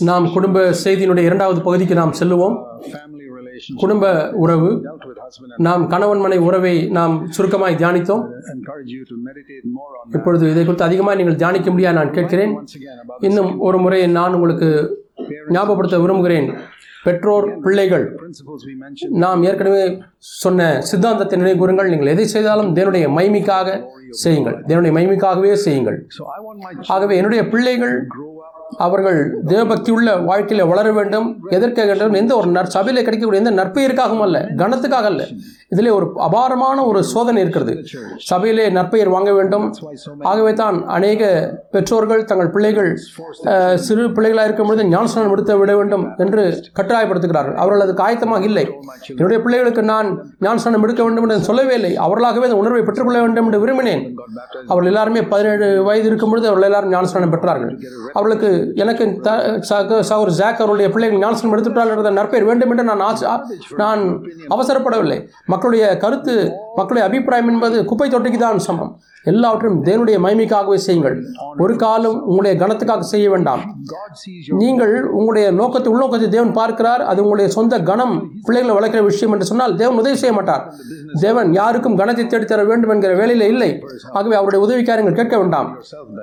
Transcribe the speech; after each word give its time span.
நாம் 0.00 0.32
குடும்ப 0.32 0.74
செய்தியினுடைய 0.84 1.24
இரண்டாவது 1.24 1.60
பகுதிக்கு 1.60 1.94
நாம் 1.94 2.14
செல்லுவோம். 2.20 2.64
Uh. 2.82 3.76
குடும்ப 3.76 4.30
உறவு. 4.32 4.66
Dealt 4.66 4.86
with 4.86 5.18
husband 5.18 5.50
and 5.50 5.56
நாம் 5.56 5.86
கணவன் 5.86 6.18
மனை 6.18 6.38
உறவை 6.38 6.88
நாம் 6.88 7.30
சுருக்கமாய் 7.38 7.76
தியானித்தோம். 7.76 8.28
இப்பொழுது 10.12 10.50
இதை 10.50 10.64
குறித்து 10.64 10.84
அதிகமாக 10.84 11.16
நீங்கள் 11.16 11.34
தியானிக்க 11.34 11.70
முடியாது 11.70 11.96
நான் 11.96 12.12
கேட்கிறேன். 12.12 12.66
இன்னும் 13.20 13.58
ஒரு 13.58 13.78
முறை 13.78 14.06
நான் 14.06 14.34
உங்களுக்கு 14.34 15.04
ஞாபகப்படுத்த 15.48 16.00
விரும்புகிறேன். 16.00 16.54
பெற்றோர் 17.02 17.60
பிள்ளைகள். 17.60 18.20
நாம் 19.10 19.42
ஏற்கனவே 19.42 20.02
சொன்ன 20.16 20.80
சித்தாந்தத்தை 20.80 21.38
நினைவு 21.38 21.58
கூறுங்கள் 21.58 21.88
நீங்கள் 21.88 22.06
எதை 22.06 22.26
செய்தாலும் 22.26 22.76
தேவனுடைய 22.76 23.06
மைமிக்காக 23.18 23.84
செய்யுங்கள். 24.10 24.64
தேவனுடைய 24.66 24.94
மைமிக்காகவே 24.98 25.52
செய்யுங்கள். 25.52 26.08
ஆகவே 26.86 27.16
என்னுடைய 27.16 27.48
பிள்ளைகள் 27.48 28.06
அவர்கள் 28.76 29.18
தேவபக்தியுள்ள 29.46 30.24
வாழ்க்கையில் 30.24 30.66
வளர 30.66 30.92
வேண்டும் 30.92 31.26
எதற்காக 31.50 31.86
வேண்டும் 31.86 32.12
எந்த 32.12 32.36
ஒரு 32.36 32.50
நற் 32.50 32.74
சபையில் 32.76 33.04
கிடைக்கக்கூடிய 33.04 33.42
எந்த 33.42 33.52
நற்பெயருக்காகவும் 33.62 34.26
அல்ல 34.26 34.40
கனத்துக்காக 34.56 35.04
அல்ல. 35.04 35.22
இதிலே 35.70 35.90
ஒரு 35.90 36.12
அபாரமான 36.16 36.84
ஒரு 36.84 37.04
சோதனை 37.04 37.42
இருக்கிறது. 37.42 37.84
சபையிலே 38.18 38.70
நற்பெயர் 38.70 39.08
வாங்க 39.08 39.32
வேண்டும். 39.32 39.74
ஆகவே 40.20 40.52
தான் 40.52 40.86
அநேக 40.86 41.52
பெற்றோர்கள் 41.70 42.24
தங்கள் 42.24 42.50
பிள்ளைகள் 42.50 42.98
சிறு 43.74 44.12
பிள்ளைகளாக 44.12 44.48
இருக்கும் 44.48 44.68
பொழுது 44.68 44.98
ஞானஸ்நானம் 44.98 45.30
எடுத்து 45.30 45.58
விட 45.58 45.76
வேண்டும் 45.76 46.08
என்று 46.16 46.64
கட்டாயப்படுத்துகிறார்கள். 46.80 47.54
அவர்கள் 47.54 47.80
அதுக்கு 47.80 48.02
ஆயத்தமாக 48.02 48.42
இல்லை. 48.42 48.74
என்னுடைய 49.08 49.42
பிள்ளைகளுக்கு 49.42 49.82
நான் 49.82 50.34
ஞானஸ்நானம் 50.40 50.82
எடுக்க 50.82 51.02
வேண்டும் 51.02 51.22
என்று 51.22 51.40
சொல்லவே 51.40 51.74
இல்லை. 51.74 51.96
அவர்களாகவே 51.96 52.44
அந்த 52.44 52.56
உணர்வை 52.56 52.82
பெற்றுக்கொள்ள 52.82 53.20
வேண்டும் 53.20 53.44
என்று 53.44 53.66
விரும்பினேன். 53.66 54.14
அவர்கள் 54.66 54.92
எல்லாருமே 54.92 55.22
பதினேழு 55.22 55.82
வயது 55.82 56.06
இருக்கும் 56.06 56.30
பொழுது 56.30 56.48
அவர்கள் 56.48 56.70
எல்லாரும் 56.72 56.92
ஞானஸ்நானம் 56.92 57.34
பெற்றார்கள். 57.34 57.76
அவர்களுக்கு 58.12 58.72
எனக்கு 58.74 59.18
த 59.22 59.58
சக- 59.60 60.02
சகோதரர் 60.02 60.34
ஜாக் 60.34 60.60
அவருடைய 60.60 60.90
பிள்ளைகள் 60.90 61.18
ஞானஸ்நானம் 61.18 61.96
என்ற 61.96 62.10
நற்பெயர் 62.10 62.46
வேண்டும் 62.46 62.70
என்று 62.70 62.84
நான் 62.84 63.16
நான் 63.76 64.22
அவசரப்படவில்லை. 64.50 65.28
மக்களுடைய 65.60 65.86
கருத்து 66.02 66.34
மக்களுடைய 66.76 67.02
அபிப்பிராயம் 67.08 67.48
என்பது 67.52 67.78
குப்பை 67.88 68.06
தொட்டிக்கு 68.10 68.38
தான் 68.38 68.60
சமம். 68.66 68.92
எல்லாவற்றையும் 69.26 69.80
தேவனுடைய 69.86 70.16
மகிமைக்காகவே 70.24 70.76
செய்யுங்கள். 70.84 71.16
ஒரு 71.62 71.74
காலம் 71.82 72.18
உங்களுடைய 72.28 72.54
கனத்துக்காக 72.60 73.06
செய்ய 73.10 73.26
வேண்டாம். 73.32 73.62
நீங்கள் 74.62 74.94
உங்களுடைய 75.18 75.46
நோக்கத்தை 75.58 75.88
உள்நோக்கத்தை 75.92 76.28
தேவன் 76.34 76.52
பார்க்கிறார். 76.58 77.02
அது 77.10 77.18
உங்களுடைய 77.24 77.48
சொந்த 77.56 77.80
கணம் 77.90 78.14
பிள்ளைகளை 78.46 78.74
வளர்க்கிற 78.78 79.00
விஷயம் 79.08 79.32
என்று 79.34 79.48
சொன்னால் 79.50 79.74
தேவன் 79.80 79.98
உதவி 80.02 80.16
செய்ய 80.22 80.34
மாட்டார். 80.36 80.62
தேவன் 81.24 81.50
யாருக்கும் 81.58 81.98
கணத்தை 82.00 82.24
தேடித்தர 82.26 82.64
வேண்டும் 82.70 82.92
என்கிற 82.94 83.12
வேலையில் 83.20 83.46
இல்லை. 83.52 83.70
ஆகவே 84.18 84.36
அவருடைய 84.40 84.60
உதவிக்காரங்கள் 84.66 85.18
கேட்க 85.20 85.34
வேண்டாம். 85.42 85.68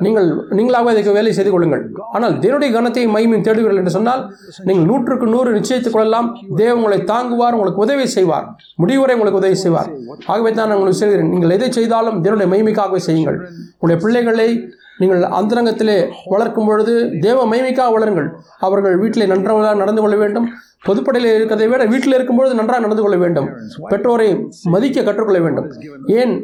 நீங்கள் 0.08 0.28
நீங்களாகவே 0.60 0.94
அதுக்கு 0.96 1.16
வேலை 1.20 1.34
செய்து 1.40 1.54
கொள்ளுங்கள். 1.56 1.84
ஆனால் 2.16 2.36
தேவனுடைய 2.46 2.72
கணத்தை 2.78 3.06
மகிமையும் 3.18 3.46
தேடுவீர்கள் 3.50 3.82
என்று 3.84 3.96
சொன்னால் 3.98 4.24
நீங்கள் 4.70 4.90
நூற்றுக்கு 4.92 5.30
நூறு 5.36 5.52
நிச்சயித்துக் 5.58 5.98
கொள்ளலாம். 5.98 6.30
தேவன் 6.64 6.80
உங்களை 6.82 7.00
தாங்குவார் 7.14 7.58
உங்களுக்கு 7.60 7.86
உதவி 7.88 8.08
செய்வார். 8.18 8.48
முடிவுரை 8.82 9.16
உங்களுக்கு 9.18 9.42
உதவி 9.44 9.60
செய்வார். 9.66 9.92
ஆகவே 10.34 10.50
தான் 10.52 10.68
நான் 10.70 10.78
உங்களுக்கு 10.80 11.04
சொல்கிறேன். 11.04 11.32
நீங்கள் 11.36 11.56
எதை 11.60 11.72
செய்தாலும் 11.80 12.20
தேவனுடைய 12.26 12.50
மகிமைக்காகவே 12.88 12.96
செய்யுங்கள். 12.96 13.50
உங்களுடைய 13.80 13.98
பிள்ளைகளை 14.02 14.70
நீங்கள் 14.98 15.22
அந்தரங்கத்திலே 15.22 16.08
வளர்க்கும் 16.26 16.66
பொழுது 16.66 17.20
தேவ 17.20 17.46
மகிமைக்காக 17.48 17.92
வளருங்கள். 17.98 18.30
அவர்கள் 18.60 18.98
வீட்டிலே 18.98 19.26
நன்றாக 19.26 19.74
நடந்து 19.74 20.02
கொள்ள 20.02 20.16
வேண்டும். 20.16 20.50
பொதுப்படையில் 20.86 21.36
இருக்கிறதை 21.36 21.68
விட 21.68 21.86
வீட்டில் 21.86 22.14
இருக்கும்பொழுது 22.14 22.56
நன்றாக 22.56 22.80
நடந்து 22.80 23.02
கொள்ள 23.02 23.18
வேண்டும். 23.18 23.50
பெற்றோரை 23.88 24.48
மதிக்க 24.64 25.04
கற்றுக்கொள்ள 25.04 25.40
வேண்டும். 25.40 25.72
ஏன்? 26.08 26.44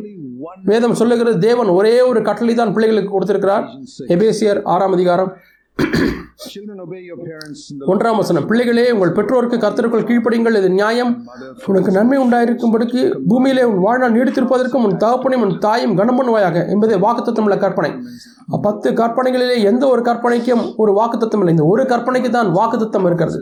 வேதம் 0.63 0.93
சொல்லுகிறது 0.93 1.39
தேவன் 1.39 1.67
ஒரே 1.67 2.01
ஒரு 2.01 2.21
கட்டளை 2.21 2.55
தான் 2.55 2.73
பிள்ளைகளுக்கு 2.73 3.11
கொடுத்திருக்கிறார். 3.11 3.69
எபேசியர் 4.07 4.61
ஆறாம் 4.63 4.91
அதிகாரம் 4.91 5.37
ஒன்றாம் 7.91 8.17
வசனம் 8.19 8.45
பிள்ளைகளே 8.49 8.83
உங்கள் 8.95 9.13
பெற்றோருக்கு 9.17 9.57
கர்த்தருக்குள் 9.63 10.05
கீழ்ப்படிங்கள். 10.09 10.57
இது 10.59 10.69
நியாயம். 10.79 11.11
உனக்கு 11.69 11.91
நன்மை 11.97 12.17
உண்டாயிருக்கும்படிக்கு 12.23 13.01
பூமியிலே 13.29 13.63
உன் 13.69 13.81
வாழ்நாள் 13.85 14.15
நீடித்திருப்பதற்கும் 14.15 14.85
உன் 14.87 14.99
தகப்பனையும் 15.03 15.45
உன் 15.45 15.55
தாயும் 15.65 15.95
கனம் 15.99 16.17
பண்ணுவாயாக 16.19 16.65
என்பதே 16.73 16.97
வாக்குத்தத்தம் 17.05 17.47
உள்ள 17.47 17.57
கற்பனை 17.63 17.91
பத்து 18.65 18.87
கற்பனைகளிலே 18.99 19.57
எந்த 19.69 19.83
ஒரு 19.93 20.01
கற்பனைக்கும் 20.07 20.63
ஒரு 20.81 20.91
வாக்குத்தத்தம் 20.99 21.41
இல்லை. 21.43 21.53
இந்த 21.55 21.65
ஒரு 21.73 21.83
கற்பனைக்கு 21.91 22.29
தான் 22.37 22.49
வாக்குத்தத்தம் 22.57 23.05
இருக்கிறது. 23.09 23.39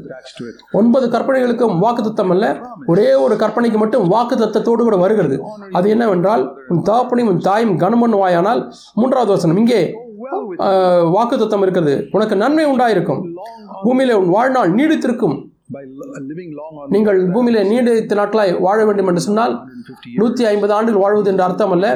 ஒன்பது 0.80 1.08
கற்பனைகளுக்கும் 1.16 1.76
வாக்குத்தத்தம் 1.86 2.34
அல்ல. 2.36 2.46
ஒரே 2.94 3.10
ஒரு 3.26 3.38
கற்பனைக்கு 3.44 3.82
மட்டும் 3.84 4.06
வாக்குத்தத்தத்தோடு 4.16 4.86
கூட 4.90 5.00
வருகிறது. 5.06 5.40
அது 5.80 5.90
என்னவென்றால் 5.96 6.46
உன் 6.74 6.86
தகப்பனையும் 6.92 7.32
உன் 7.34 7.44
தாயும் 7.50 7.76
கனம் 7.86 8.04
பண்ணுவாயானால் 8.06 8.64
மூன்றாவது 9.02 9.34
வசனம் 9.36 9.62
இங்கே 9.64 9.82
Well 10.22 10.42
with 10.50 10.62
வாக்குத்தத்தம் 11.16 11.62
இருக்கிறது. 11.62 12.08
உனக்கு 12.12 12.36
நன்மை 12.36 12.66
உண்டாயிருக்கும். 12.66 13.22
பூமியிலே 13.84 14.14
உன் 14.14 14.30
வாழ்நாள் 14.30 14.74
நீடித்திருக்கும். 14.74 15.51
By 15.72 15.82
lo- 15.92 16.22
living 16.30 16.52
long 16.52 16.74
on 16.82 16.88
நீங்கள் 16.90 17.20
பூமியிலே 17.34 17.64
நீடித்த 17.64 18.16
நாட்களாய் 18.16 18.60
வாழ 18.60 18.86
வேண்டும் 18.86 19.08
என்று 19.08 19.22
சொன்னால் 19.22 19.54
நூற்றி 20.16 20.46
ஐம்பது 20.46 20.74
ஆண்டுகள் 20.74 21.02
வாழ்வது 21.02 21.30
என்று 21.32 21.44
அர்த்தம் 21.44 21.72
அல்ல 21.72 21.88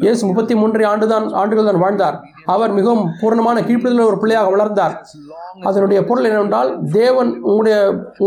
இயேசு 0.00 0.26
முப்பத்தி 0.26 0.54
மூன்றரை 0.54 0.86
ஆண்டு 0.86 1.06
தான் 1.06 1.32
ஆண்டுகள் 1.32 1.64
தான் 1.64 1.78
வாழ்ந்தார். 1.78 2.16
அவர் 2.46 2.72
மிகவும் 2.72 3.10
பூர்ணமான 3.20 3.60
கீழ்ப்படிதல் 3.66 4.06
ஒரு 4.06 4.18
பிள்ளையாக 4.18 4.50
வளர்ந்தார். 4.50 4.94
அதனுடைய 5.62 6.04
பொருள் 6.04 6.24
என்னவென்றால் 6.24 6.70
தேவன் 6.92 7.40
உங்களுடைய 7.42 7.76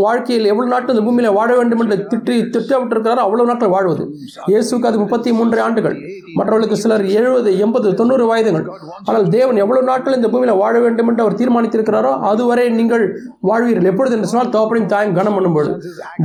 வாழ்க்கையில் 0.02 0.44
எவ்வளவு 0.44 0.72
நாட்கள் 0.72 0.94
இந்த 0.94 1.04
பூமியில 1.08 1.32
வாழ 1.34 1.56
வேண்டும் 1.56 1.80
என்று 1.80 1.96
திட்டி 2.12 2.36
திட்டமிட்டிருக்கிறாரோ 2.54 3.22
அவ்வளவு 3.26 3.48
நாட்கள் 3.48 3.68
வாழ்வது. 3.68 4.04
இயேசுக்கு 4.46 4.86
அது 4.86 4.98
முப்பத்தி 4.98 5.32
மூன்று 5.32 5.60
ஆண்டுகள். 5.60 5.96
மற்றவர்களுக்கு 6.34 6.76
சிலர் 6.76 7.04
எழுபது 7.12 7.58
எண்பது 7.58 7.94
தொண்ணூறு 7.94 8.26
வயதுகள். 8.26 8.66
ஆனால் 9.04 9.28
தேவன் 9.28 9.56
எவ்வளவு 9.56 9.86
நாட்கள் 9.86 10.14
இந்த 10.14 10.28
பூமியில 10.28 10.58
வாழ 10.58 10.78
வேண்டும் 10.78 11.08
என்று 11.08 11.22
அவர் 11.22 11.38
தீர்மானித்திருக்கிறாரோ 11.40 12.20
அதுவரை 12.30 12.68
நீங்கள் 12.70 13.04
வாழ்வீர்கள். 13.42 13.90
எப்பொழுது 13.92 14.16
என்று 14.16 14.28
சொன்னால் 14.28 14.52
தோப்பனையும் 14.52 14.92
கட்டாயம் 14.98 15.18
கனம் 15.18 15.36
பண்ணும்போது 15.36 15.70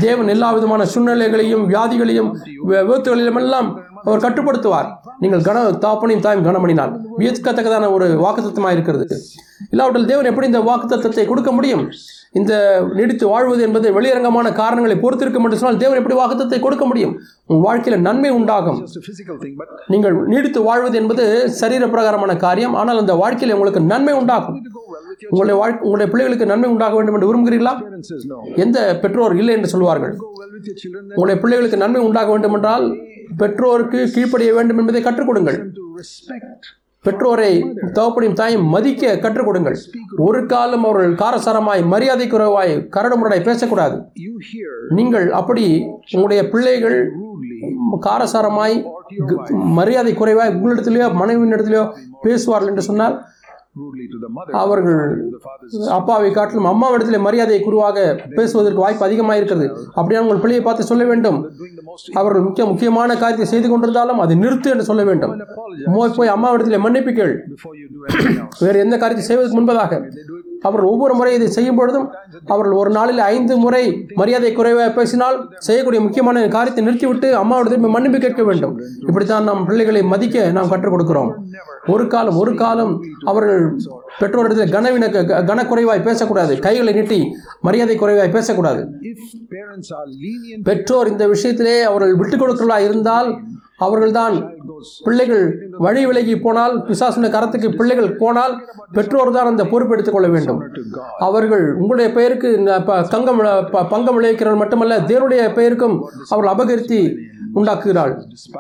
தேவன் 0.04 0.32
எல்லா 0.34 0.48
விதமான 0.56 0.86
சூழ்நிலைகளையும் 0.94 1.66
வியாதிகளையும் 1.72 2.30
விபத்துகளிலும் 2.70 3.40
எல்லாம் 3.42 3.68
அவர் 4.06 4.24
கட்டுப்படுத்துவார். 4.26 4.88
நீங்கள் 5.24 5.44
கன 5.48 5.58
தாப்பனையும் 5.84 6.24
தாயும் 6.26 6.46
கனமணினால் 6.48 6.94
வியக்கத்தக்கதான 7.20 7.90
ஒரு 7.96 8.08
வாக்குத்தத்தமாக 8.24 8.76
இருக்கிறது. 8.76 9.06
இல்லாவிட்டால் 9.74 10.10
தேவன் 10.12 10.30
எப்படி 10.32 10.50
இந்த 10.52 10.62
வாக்குத்தத்தத்தை 10.70 11.26
கொடுக்க 11.30 11.52
முடியும்? 11.58 11.84
இந்த 12.40 12.54
நீடித்து 12.98 13.26
வாழ்வது 13.34 13.62
என்பது 13.68 13.88
வெளியரங்கமான 13.98 14.48
காரணங்களை 14.62 14.96
பொறுத்திருக்கும் 15.04 15.46
என்று 15.48 15.60
சொன்னால் 15.62 15.82
தேவன் 15.84 16.00
எப்படி 16.02 16.18
வாக்குத்தத்தை 16.22 16.60
கொடுக்க 16.66 16.86
முடியும்? 16.92 17.14
உன் 17.52 17.64
வாழ்க்கையில் 17.68 18.06
நன்மை 18.08 18.32
உண்டாகும். 18.40 18.80
நீங்கள் 19.94 20.16
நீடித்து 20.34 20.62
வாழ்வது 20.70 20.98
என்பது 21.02 21.26
சரீர 21.62 21.88
பிரகாரமான 21.94 22.36
காரியம். 22.46 22.78
ஆனால் 22.82 23.02
அந்த 23.04 23.16
வாழ்க்கையில் 23.24 23.56
உங்களுக்கு 23.58 23.84
நன்மை 23.94 24.16
உண்டாகும். 24.22 24.60
உங்களுடைய 25.32 25.56
வாழ் 25.62 25.76
உங்களுடைய 25.86 26.08
பிள்ளைகளுக்கு 26.12 26.50
நன்மை 26.52 26.70
உண்டாக 26.74 26.96
வேண்டும் 26.98 27.16
என்று 27.18 27.30
விரும்புகிறீர்களா? 27.30 27.74
எந்த 28.64 28.78
பெற்றோர் 29.04 29.36
இல்லை 29.42 29.56
என்று 29.58 29.72
சொல்வார்கள். 29.74 30.14
உங்களுடைய 31.16 31.38
பிள்ளைகளுக்கு 31.44 31.84
நன்மை 31.84 32.02
உண்டாக 32.08 32.30
வேண்டும் 32.34 32.56
என்றால் 32.60 32.86
பெற்றோருக்கு 33.42 34.00
கீழ்ப்படிய 34.16 34.52
வேண்டும் 34.60 34.80
என்பதை 34.84 35.02
கற்றுக் 35.02 35.30
கொடுங்கள். 35.32 35.60
பெற்றோரை 37.06 37.52
தகப்பனையும் 37.96 38.38
தாயும் 38.42 38.66
மதிக்க 38.74 39.18
கற்றுக் 39.24 39.48
கொடுங்கள். 39.48 39.78
ஒரு 40.28 40.42
காலம் 40.52 40.86
அவர்கள் 40.88 41.16
காரசாரமாய் 41.22 41.82
மரியாதை 41.94 42.28
குறைவாய் 42.28 42.74
கரடுமுரடாய் 42.96 43.48
பேசக்கூடாது. 43.50 43.96
நீங்கள் 44.98 45.28
அப்படி 45.40 45.66
உங்களுடைய 46.14 46.44
பிள்ளைகள் 46.54 46.98
காரசாரமாய் 48.08 48.76
மரியாதை 49.80 50.14
குறைவாய் 50.14 50.54
உங்களிடத்திலேயோ 50.56 51.08
மனைவியினிடத்திலேயோ 51.22 51.84
பேசுவார்கள் 52.26 52.72
என்று 52.72 52.88
சொன்னால் 52.90 53.16
அவர்கள் 54.64 55.00
அப்பாவை 55.98 56.30
காட்டிலும் 56.32 56.68
அம்மாவிடத்திலே 56.72 57.20
மரியாதை 57.28 57.60
குருவாக 57.68 57.98
பேசுவதற்கு 58.36 58.84
வாய்ப்பு 58.84 59.06
அதிகமாக 59.08 59.38
இருக்கிறது 59.40 59.68
அப்படியே 60.00 60.20
உங்கள் 60.24 60.42
பிள்ளையை 60.44 60.64
பார்த்து 60.66 60.90
சொல்ல 60.92 61.04
வேண்டும். 61.12 61.40
அவர்கள் 62.22 62.46
முக்கிய 62.48 62.66
முக்கியமான 62.72 63.16
காரியத்தை 63.24 63.48
செய்து 63.54 63.68
கொண்டிருந்தாலும் 63.72 64.22
அதை 64.26 64.36
நிறுத்து 64.44 64.72
என்று 64.74 64.88
சொல்ல 64.90 65.04
வேண்டும். 65.10 65.34
போய் 65.96 66.16
போய் 66.18 66.34
அம்மாவிடத்திலே 66.36 66.80
மன்னிப்பு 66.86 67.14
கேள். 67.20 67.34
Before 67.56 67.76
you 67.82 67.88
do 67.96 68.00
anything 68.08 68.40
else. 68.44 68.62
வேறு 68.66 68.84
எந்த 68.86 68.98
காரியத்தை 69.04 69.26
செய்வதற்கு 69.30 69.60
முன்பதாக 69.60 69.92
அவர்கள் 70.64 70.90
ஒவ்வொரு 70.94 71.14
முறை 71.20 71.32
இதை 71.38 71.48
செய்யும் 71.58 71.80
பொழுதும் 71.80 72.08
அவர்கள் 72.46 72.76
ஒரு 72.82 72.92
நாளில் 72.98 73.22
ஐந்து 73.34 73.58
முறை 73.58 73.84
மரியாதை 74.14 74.52
குறைவாக 74.54 74.90
பேசினால் 74.98 75.38
செய்யக்கூடிய 75.68 76.02
முக்கியமான 76.02 76.48
காரியத்தை 76.48 76.84
நிறுத்திவிட்டு 76.86 77.30
அம்மாவிடத்தில் 77.36 77.84
போய் 77.84 77.96
மன்னிப்பு 77.96 78.20
கேட்க 78.20 78.44
வேண்டும். 78.44 78.76
இப்படித்தான் 79.08 79.44
நம் 79.44 79.66
பிள்ளைகளை 79.66 80.04
மதிக்க 80.04 80.52
நாம் 80.52 80.70
கற்றுக் 80.70 80.94
கொடுக்கிறோம். 80.94 81.32
ஒரு 81.88 82.08
காலம் 82.08 82.38
ஒரு 82.38 82.56
காலம் 82.56 82.94
அவர்கள் 83.26 83.64
பெற்றோரிடத்தில் 84.20 84.74
கனவின 84.76 85.10
கனக்குறைவாய் 85.52 86.08
பேசக்கூடாது. 86.10 86.60
கைகளை 86.60 86.94
நீட்டி 86.94 87.20
மரியாதை 87.62 87.96
குறைவாய் 87.96 88.36
பேசக்கூடாது. 88.38 88.84
பெற்றோர் 90.64 91.12
இந்த 91.14 91.28
விஷயத்திலே 91.28 91.82
அவர்கள் 91.82 92.16
விட்டுக் 92.16 92.42
கொடுக்கிறதா 92.42 92.80
இருந்தால் 92.90 93.30
அவர்கள்தான் 93.88 94.36
பிள்ளைகள் 95.04 95.46
வழி 95.78 96.06
விலகி 96.06 96.36
போனால் 96.40 96.74
பிசாசுன 96.86 97.30
கரத்துக்கு 97.30 97.76
பிள்ளைகள் 97.76 98.16
போனால் 98.16 98.54
பெற்றோர் 98.92 99.32
தான் 99.32 99.46
அந்த 99.46 99.64
பொறுப்பு 99.66 99.94
எடுத்துக்கொள்ள 99.94 100.30
வேண்டும். 100.30 100.62
அவர்கள் 101.20 101.66
உங்களுடைய 101.74 102.10
பெயருக்கு 102.12 102.50
தங்கம் 103.10 103.70
ப- 103.72 103.86
பங்கம் 103.86 104.18
விளைவிக்கிறார் 104.18 104.56
மட்டுமல்ல 104.56 104.98
தேவனுடைய 104.98 105.54
பெயருக்கும் 105.54 105.96
அவர்கள் 106.30 106.56
அபகரித்தி 106.56 107.02
உண்டாக்குகிறாள். 107.56 108.14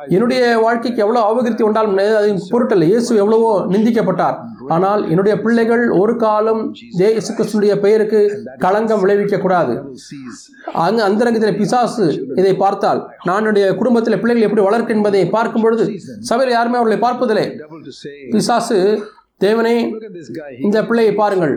என்னுடைய 0.08 0.42
வாழ்க்கைக்கு 0.58 1.02
எவ்வளோ 1.02 1.20
அபகிருத்தி 1.30 1.62
உண்டாலும் 1.62 1.98
அது 2.16 2.36
பொருட்டல் 2.50 2.82
இயேசு 2.82 3.16
எவ்வளவோ 3.16 3.52
நிந்திக்கப்பட்டார். 3.70 4.38
ஆனால் 4.68 5.02
என்னுடைய 5.10 5.36
பிள்ளைகள் 5.42 5.84
ஒரு 5.90 6.16
காலம் 6.16 6.62
இயேசு 6.98 7.32
கிறிஸ்துடைய 7.34 7.76
பெயருக்கு 7.76 8.20
களங்கம் 8.58 9.00
விளைவிக்க 9.00 9.38
கூடாது. 9.38 9.74
அங்கு 10.74 11.02
அந்தரங்கத்தில் 11.04 11.58
பிசாசு 11.58 12.06
இதை 12.36 12.54
பார்த்தால் 12.56 13.00
நான் 13.24 13.38
என்னுடைய 13.38 13.76
குடும்பத்தில் 13.76 14.20
பிள்ளைகள் 14.20 14.50
எப்படி 14.50 14.66
வளர்க்க 14.68 14.94
என்பதை 14.94 15.13
பார்க்கும் 15.36 15.62
பொழுது 15.62 15.84
சபையில் 16.30 16.56
யாருமே 16.56 16.78
அவர்களை 16.80 17.00
பார்ப்பதில்லை. 17.02 17.48
பிசாசு 18.32 18.78
தேவனே 19.46 19.76
இந்த 20.68 20.78
பிள்ளையை 20.90 21.14
பாருங்கள். 21.22 21.54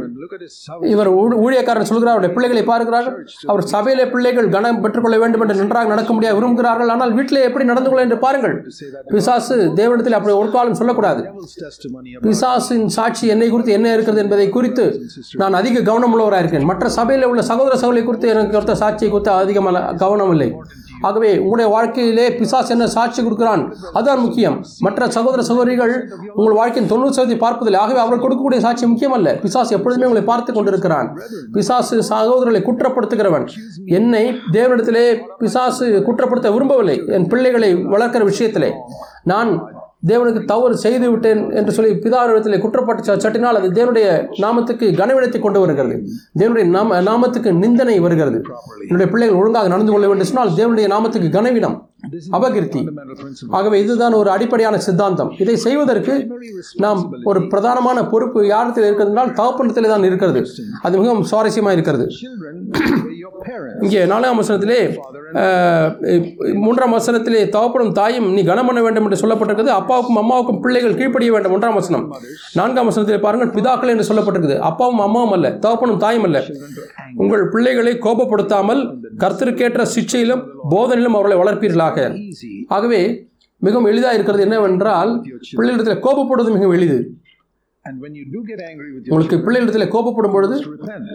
இவர் 0.93 1.11
ஊழியக்காரன் 1.45 1.91
சொல்கிறார் 1.91 2.15
அவருடைய 2.15 2.33
பிள்ளைகளை 2.37 2.63
பார்க்கிறார்கள். 2.71 3.17
அவர் 3.53 3.65
சபையிலே 3.75 4.07
பிள்ளைகள் 4.15 4.53
கனம் 4.57 4.81
பெற்றுக்கொள்ள 4.85 5.19
வேண்டும் 5.23 5.43
என்று 5.45 5.59
நன்றாக 5.63 5.93
நடக்க 5.95 6.13
முடியாது 6.17 6.39
விரும்புகிறார்கள். 6.39 6.93
ஆனால் 6.95 7.15
வீட்டிலே 7.19 7.45
எப்படி 7.49 7.67
நடந்து 7.73 7.91
கொள்ள 7.91 8.07
என்று 8.07 8.19
பாருங்கள். 8.27 8.57
பிசாசு 9.13 9.57
தேவனிடத்தில் 9.81 10.19
அப்படி 10.19 10.37
ஒரு 10.43 10.51
காலம் 10.57 10.79
சொல்லக்கூடாது. 10.81 11.23
பிசாசின் 12.27 12.89
சாட்சி 12.97 13.27
என்னை 13.35 13.51
குறித்து 13.55 13.77
என்ன 13.79 13.93
இருக்கிறது 13.97 14.25
என்பதை 14.25 14.49
குறித்து 14.57 14.87
நான் 15.43 15.59
அதிக 15.61 15.85
கவனம் 15.91 16.15
உள்ளவராக 16.17 16.43
இருக்கேன். 16.45 16.69
மற்ற 16.73 16.89
சபையில் 16.99 17.29
உள்ள 17.31 17.45
சகோதர 17.53 17.77
சகோதரி 17.85 18.05
குறித்து 18.09 18.33
எனக்கு 18.35 18.57
கொடுத்த 18.57 18.77
சாட்சியை 18.83 19.11
குறித்து 19.13 19.33
அதிகமான 19.45 19.87
கவனம் 20.03 20.35
இல்லை 20.37 20.51
ஆகவே 21.07 21.31
உங்களுடைய 21.45 21.69
வாழ்க்கையிலே 21.75 22.25
பிசாஸ் 22.37 22.71
என்ன 22.75 22.85
சாட்சி 22.95 23.21
கொடுக்கிறான்? 23.23 23.63
அதுதான் 23.97 24.23
முக்கியம். 24.27 24.57
மற்ற 24.85 25.09
சகோதர 25.17 25.41
சகோதரிகள் 25.49 25.93
உங்கள் 26.39 26.57
வாழ்க்கையின் 26.59 26.89
தொண்ணூறு 26.93 27.15
சதவீதம் 27.17 27.43
பார்ப்பதில்லை. 27.43 27.76
ஆகவே 27.77 27.99
அவர்கள் 27.99 28.29
கொடுக்கக்கூடிய 28.29 28.59
சாட்சி 28.59 28.87
முக்கியமல்ல. 28.87 29.41
பிசாசு 29.41 29.77
எப்பொழுதுமே 29.77 30.07
உங்களை 30.07 30.27
பார்த்து 30.27 30.53
கொண்டிருக்கிறான். 30.53 31.21
பிசாசு 31.53 32.03
சகோதரர்களை 32.11 32.63
குற்றப்படுத்துகிறவன். 32.63 33.49
என்னை 33.87 34.37
தேவனிடத்திலே 34.53 35.19
பிசாசு 35.39 36.05
குற்றப்படுத்த 36.07 36.53
விரும்பவில்லை. 36.53 37.03
என் 37.07 37.27
பிள்ளைகளை 37.27 37.75
வளர்க்கிற 37.75 38.33
விஷயத்திலே. 38.33 38.73
நான் 39.23 39.76
தேவனுக்கு 40.03 40.41
தவறு 40.45 40.75
செய்து 40.77 41.07
விட்டேன் 41.11 41.41
என்று 41.51 41.73
சொல்லி 41.73 41.93
பிதாவிடத்தில் 41.95 42.63
குற்றப்பட்டு 42.65 43.17
சட்டினால் 43.25 43.59
அது 43.61 43.69
தேவனுடைய 43.79 44.09
நாமத்துக்கு 44.43 44.87
கனவிடத்தை 44.95 45.39
கொண்டு 45.41 45.61
வருகிறது 45.61 45.97
தேவனுடைய 46.39 46.67
நாம 46.69 47.01
நாமத்துக்கு 47.01 47.53
நிந்தனை 47.63 47.97
வருகிறது 48.01 48.39
என்னுடைய 48.89 49.09
பிள்ளைகள் 49.13 49.41
ஒழுங்காக 49.41 49.69
நடந்து 49.69 49.93
கொள்ள 49.93 50.09
வேண்டும் 50.09 50.31
சொன்னால் 50.31 50.55
தேவனுடைய 50.55 50.89
நாமத்துக்கு 50.95 51.31
கனவிடம் 51.31 51.77
அபகீர்த்தி. 52.33 52.81
ஆகவே 53.51 53.77
இதுதான் 53.81 54.13
ஒரு 54.13 54.29
அடிப்படையான 54.31 54.77
சித்தாந்தம் 54.79 55.31
இதை 55.39 55.57
செய்வதற்கு 55.57 56.15
நாம் 56.77 57.01
ஒரு 57.25 57.41
பிரதானமான 57.53 57.99
பொறுப்பு 58.09 58.41
யாரிடத்தில் 58.47 58.87
இருக்கிறது 58.87 59.13
என்றால் 59.13 59.35
தகப்பனத்திலே 59.41 59.89
தான் 59.89 60.07
இருக்கிறது 60.11 60.43
அது 60.83 60.95
மிகவும் 60.99 61.27
சுவாரஸ்யமாக 61.31 61.77
இருக்கிறது. 61.79 62.07
இங்கே 63.85 64.01
நாலாம் 64.05 64.39
வசனத்திலே 64.41 64.79
மூன்றாம் 66.65 66.95
வசனத்திலே 66.95 67.41
தவப்படும் 67.57 67.93
தாயும் 67.99 68.29
நீ 68.33 68.43
கனம் 68.43 68.69
பண்ண 68.69 68.81
வேண்டும் 68.83 69.07
என்று 69.07 69.21
சொல்லப்பட்டிருக்கிறது 69.23 69.73
அப்பாவுக்கும் 69.81 70.17
அம்மாவுக்கும் 70.17 70.61
பிள்ளைகள் 70.61 70.95
கீழ்ப்படிய 70.95 71.33
வேண்டும். 71.33 71.55
ஒன்றாம் 71.57 71.79
வசனம். 71.81 72.05
நான்காம் 72.55 72.91
வசனத்திலே 72.91 73.19
பாருங்கள். 73.21 73.53
பிதாக்கள் 73.57 73.93
என்று 73.95 74.09
சொல்லப்பட்டிருக்குது. 74.11 74.57
அப்பாவும் 74.71 75.03
அம்மாவும் 75.07 75.33
அல்ல 75.33 75.51
தகப்பனும் 75.67 76.03
தாயும் 76.05 76.27
அல்ல. 76.29 76.45
உங்கள் 77.17 77.45
பிள்ளைகளை 77.49 77.95
கோபப்படுத்தாமல் 78.07 78.83
கர்த்தருக்கேற்ற 79.25 79.87
சிக்ஷையிலும் 79.97 80.43
போதனையிலும் 80.71 81.19
அவர்களை 81.19 81.39
வளர்ப்பீர்களாக. 81.43 82.09
ஆகவே 82.69 83.03
மிகவும் 83.67 83.91
எளிதாக 83.91 84.15
இருக்கிறது 84.15 84.45
என்னவென்றால் 84.49 85.13
பிள்ளைகளிடத்தில் 85.57 86.05
கோபப்படுவது 86.07 86.51
மிகவும் 86.57 86.77
எளிது. 86.79 86.99
உங்களுக்கு 89.09 89.37
பிள்ளைகளிடத்தில் 89.47 89.93
கோபப்படும் 89.95 90.35
பொழுது. 90.37 90.57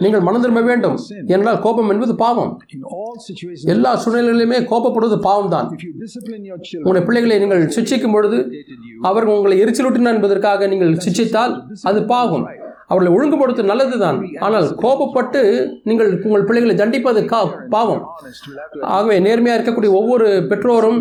நீங்கள் 0.04 0.24
மனம் 0.28 0.44
திரும்ப 0.44 0.62
வேண்டும். 0.70 0.96
ஏனென்றால் 1.32 1.60
கோபம் 1.66 1.90
என்பது 1.94 2.14
பாவம். 2.24 2.52
எல்லா 3.74 3.92
சூழ்நிலைகளிலுமே 4.02 4.60
கோபப்படுவது 4.72 5.18
பாவம் 5.28 5.52
தான் 5.56 5.68
if 5.76 5.84
you 5.86 5.92
discipline 6.04 6.44
your 6.50 6.58
children, 6.68 6.82
உங்களுடைய 6.84 7.04
பிள்ளைகளை 7.08 7.38
நீங்கள் 7.42 7.62
சிக்ஷிக்கும் 7.76 8.14
பொழுது 8.16 8.38
அவர்கள் 9.10 9.36
உங்களை 9.36 9.56
எரிச்சலூட்டினார் 9.64 10.16
என்பதற்காக 10.18 10.66
நீங்கள் 10.72 10.92
சிக்ஷித்தால் 11.06 11.54
அது 11.90 12.00
பாவம். 12.14 12.46
அவர்களை 12.92 13.12
ஒழுங்குபடுத்த 13.16 13.66
நல்லதுதான். 13.72 14.18
ஆனால் 14.46 14.68
கோபப்பட்டு 14.84 15.42
நீங்கள் 15.90 16.10
உங்கள் 16.28 16.46
பிள்ளைகளை 16.48 16.76
தண்டிப்பது 16.82 17.22
கா 17.34 17.42
பாவம். 17.74 18.02
ஆகவே 18.94 19.18
நேர்மையாக 19.26 19.58
இருக்கக்கூடிய 19.58 19.92
ஒவ்வொரு 20.00 20.28
பெற்றோரும் 20.52 20.98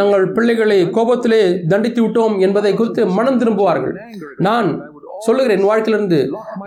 நாங்கள் 0.00 0.26
பிள்ளைகளை 0.38 0.80
கோபத்திலே 0.98 1.42
தண்டித்து 1.74 2.02
விட்டோம் 2.04 2.36
என்பதை 2.46 2.74
குறித்து 2.80 3.04
மனம் 3.18 3.40
திரும்புவார்கள். 3.42 3.94
நான் 4.48 4.68
சொல்லுகிறேன் 5.26 5.58
என் 5.58 5.68
வாழ்க்கையிலிருந்து 5.68 6.18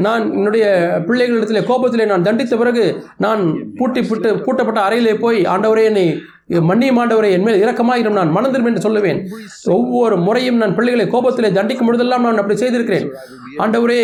நான் 0.06 0.24
என்னுடைய 0.38 0.66
பிள்ளைகளிடத்திலே 1.08 1.62
கோபத்திலே 1.70 2.06
நான் 2.12 2.26
தண்டித்த 2.28 2.56
பிறகு 2.62 2.86
நான் 3.26 3.42
பூட்டி 3.80 4.02
பூட்டு 4.10 4.30
பூட்டப்பட்ட 4.46 4.80
அறையிலே 4.88 5.14
போய் 5.24 5.40
ஆண்டவரே 5.54 5.84
என்னை 5.90 6.06
மன்னியும் 6.68 7.00
ஆண்டவரே 7.02 7.30
என் 7.36 7.46
மேல் 7.46 7.62
இரக்கமாயிரும் 7.64 8.18
நான் 8.18 8.34
மனம் 8.36 8.52
திரும்ப 8.54 8.70
என்று 8.72 8.84
சொல்லுவேன். 8.86 9.20
ஒவ்வொரு 9.76 10.16
முறையும் 10.28 10.60
நான் 10.62 10.76
பிள்ளைகளை 10.78 11.06
கோபத்திலே 11.14 11.50
தண்டிக்கும் 11.58 11.88
பொழுதெல்லாம் 11.90 12.26
நான் 12.28 12.40
அப்படி 12.42 12.58
செய்திருக்கிறேன். 12.62 13.08
ஆண்டவரே 13.64 14.02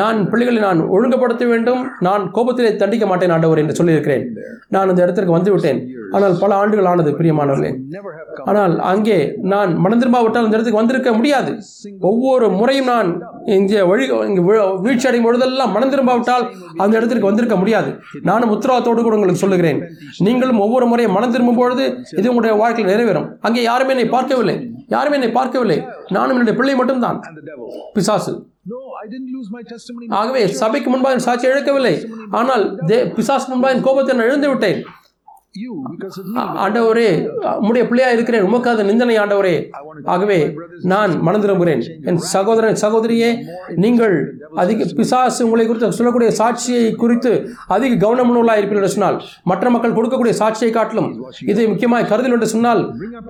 நான் 0.00 0.18
பிள்ளைகளை 0.30 0.60
நான் 0.66 0.80
ஒழுங்குபடுத்த 0.94 1.44
வேண்டும். 1.52 1.82
நான் 2.06 2.22
கோபத்திலே 2.36 2.70
தண்டிக்க 2.80 3.06
மாட்டேன் 3.10 3.34
ஆண்டவர் 3.34 3.60
என்று 3.62 3.76
சொல்லியிருக்கிறேன். 3.80 4.24
நான் 4.74 4.90
அந்த 4.92 5.00
இடத்திற்கு 5.04 5.36
வந்து 5.36 5.52
விட்டேன் 5.54 5.80
ஆனால் 6.14 6.34
பல 6.42 6.54
ஆண்டுகள் 6.62 6.88
ஆனது 6.92 7.10
பிரியமானவர்களே. 7.18 7.70
ஆனால் 8.50 8.74
அங்கே 8.92 9.18
நான் 9.52 9.70
மனம் 9.84 10.02
திரும்பாவிட்டால் 10.02 10.46
அந்த 10.46 10.56
இடத்துக்கு 10.56 10.80
வந்திருக்க 10.80 11.12
முடியாது. 11.18 11.50
ஒவ்வொரு 12.10 12.48
முறையும் 12.58 12.90
நான் 12.94 13.08
இங்கே 13.58 13.80
வழி 13.92 14.04
இங்கே 14.30 14.42
வீழ்ச்சி 14.84 15.08
அடையும் 15.10 15.26
பொழுதெல்லாம் 15.28 15.72
மனம் 15.76 15.92
திரும்பாவிட்டால் 15.94 16.44
அந்த 16.82 16.92
இடத்திற்கு 16.98 17.30
வந்திருக்க 17.30 17.58
முடியாது. 17.62 17.92
நானும் 18.30 18.52
உத்தரவாதத்தோடு 18.56 19.06
கூட 19.06 19.16
உங்களுக்கு 19.18 19.44
சொல்லுகிறேன். 19.44 19.80
நீங்களும் 20.28 20.62
ஒவ்வொரு 20.66 20.88
முறையும் 20.92 21.16
மனம் 21.18 21.34
திரும்பும் 21.36 21.60
பொழுது 21.62 21.75
இது 22.18 22.30
உங்களுடைய 22.30 22.54
வாழ்க்கையில் 22.62 22.92
நிறைவேறும். 22.92 23.28
அங்கே 23.46 23.62
யாருமே 23.70 23.92
என்னை 23.94 24.08
பார்க்கவில்லை. 24.16 24.56
யாருமே 24.94 25.16
என்னை 25.18 25.30
பார்க்கவில்லை. 25.38 25.78
நானும் 26.16 26.34
என்னுடைய 26.34 26.56
பிள்ளை 26.58 26.74
மட்டும்தான். 26.80 27.18
பிசாசு. 27.96 28.34
ஆகவே 30.20 30.42
சபைக்கு 30.60 30.88
முன்பாக 30.90 31.16
என் 31.16 31.26
சாட்சி 31.26 31.46
இழக்கவில்லை. 31.52 31.94
ஆனால் 32.40 32.64
பிசாசு 33.18 33.46
முன்பாக 33.52 33.74
என் 33.74 33.84
கோபத்தை 33.88 34.16
நான் 34.16 34.28
இழந்து 34.30 34.48
விட்டேன் 34.52 34.80
ஆண்டவரே 36.64 37.08
உம்முடைய 37.60 37.82
பிள்ளையா 37.90 38.10
இருக்கிறேன். 38.16 38.46
உமக்கு 38.48 38.68
அது 38.72 38.88
நிந்தனை 38.90 39.16
ஆண்டவரே. 39.22 39.54
ஆகவே 40.14 40.38
நான் 40.92 41.12
மனம் 41.26 41.44
திரும்புகிறேன் 41.44 41.82
என் 42.10 42.20
சகோதரன் 42.34 42.80
சகோதரியே 42.84 43.30
நீங்கள் 43.84 44.16
அதிக 44.62 44.86
பிசாசு 44.98 45.40
உங்களை 45.46 45.64
குறித்து 45.66 45.96
சொல்லக்கூடிய 45.98 46.30
சாட்சியை 46.40 46.82
குறித்து 47.02 47.32
அதிக 47.76 47.92
கவனமுள்ளவர்களாக 48.04 48.60
இருப்பீர்கள் 48.60 48.84
என்று 48.84 48.96
சொன்னால் 48.96 49.18
மற்ற 49.50 49.70
மக்கள் 49.74 49.96
கொடுக்கக்கூடிய 49.98 50.34
சாட்சியை 50.42 50.70
காட்டிலும் 50.76 51.10
இதை 51.52 51.66
முக்கியமாக 51.72 52.08
கருதல் 52.12 52.36
என்று 52.36 52.50
சொன்னால் 52.54 52.82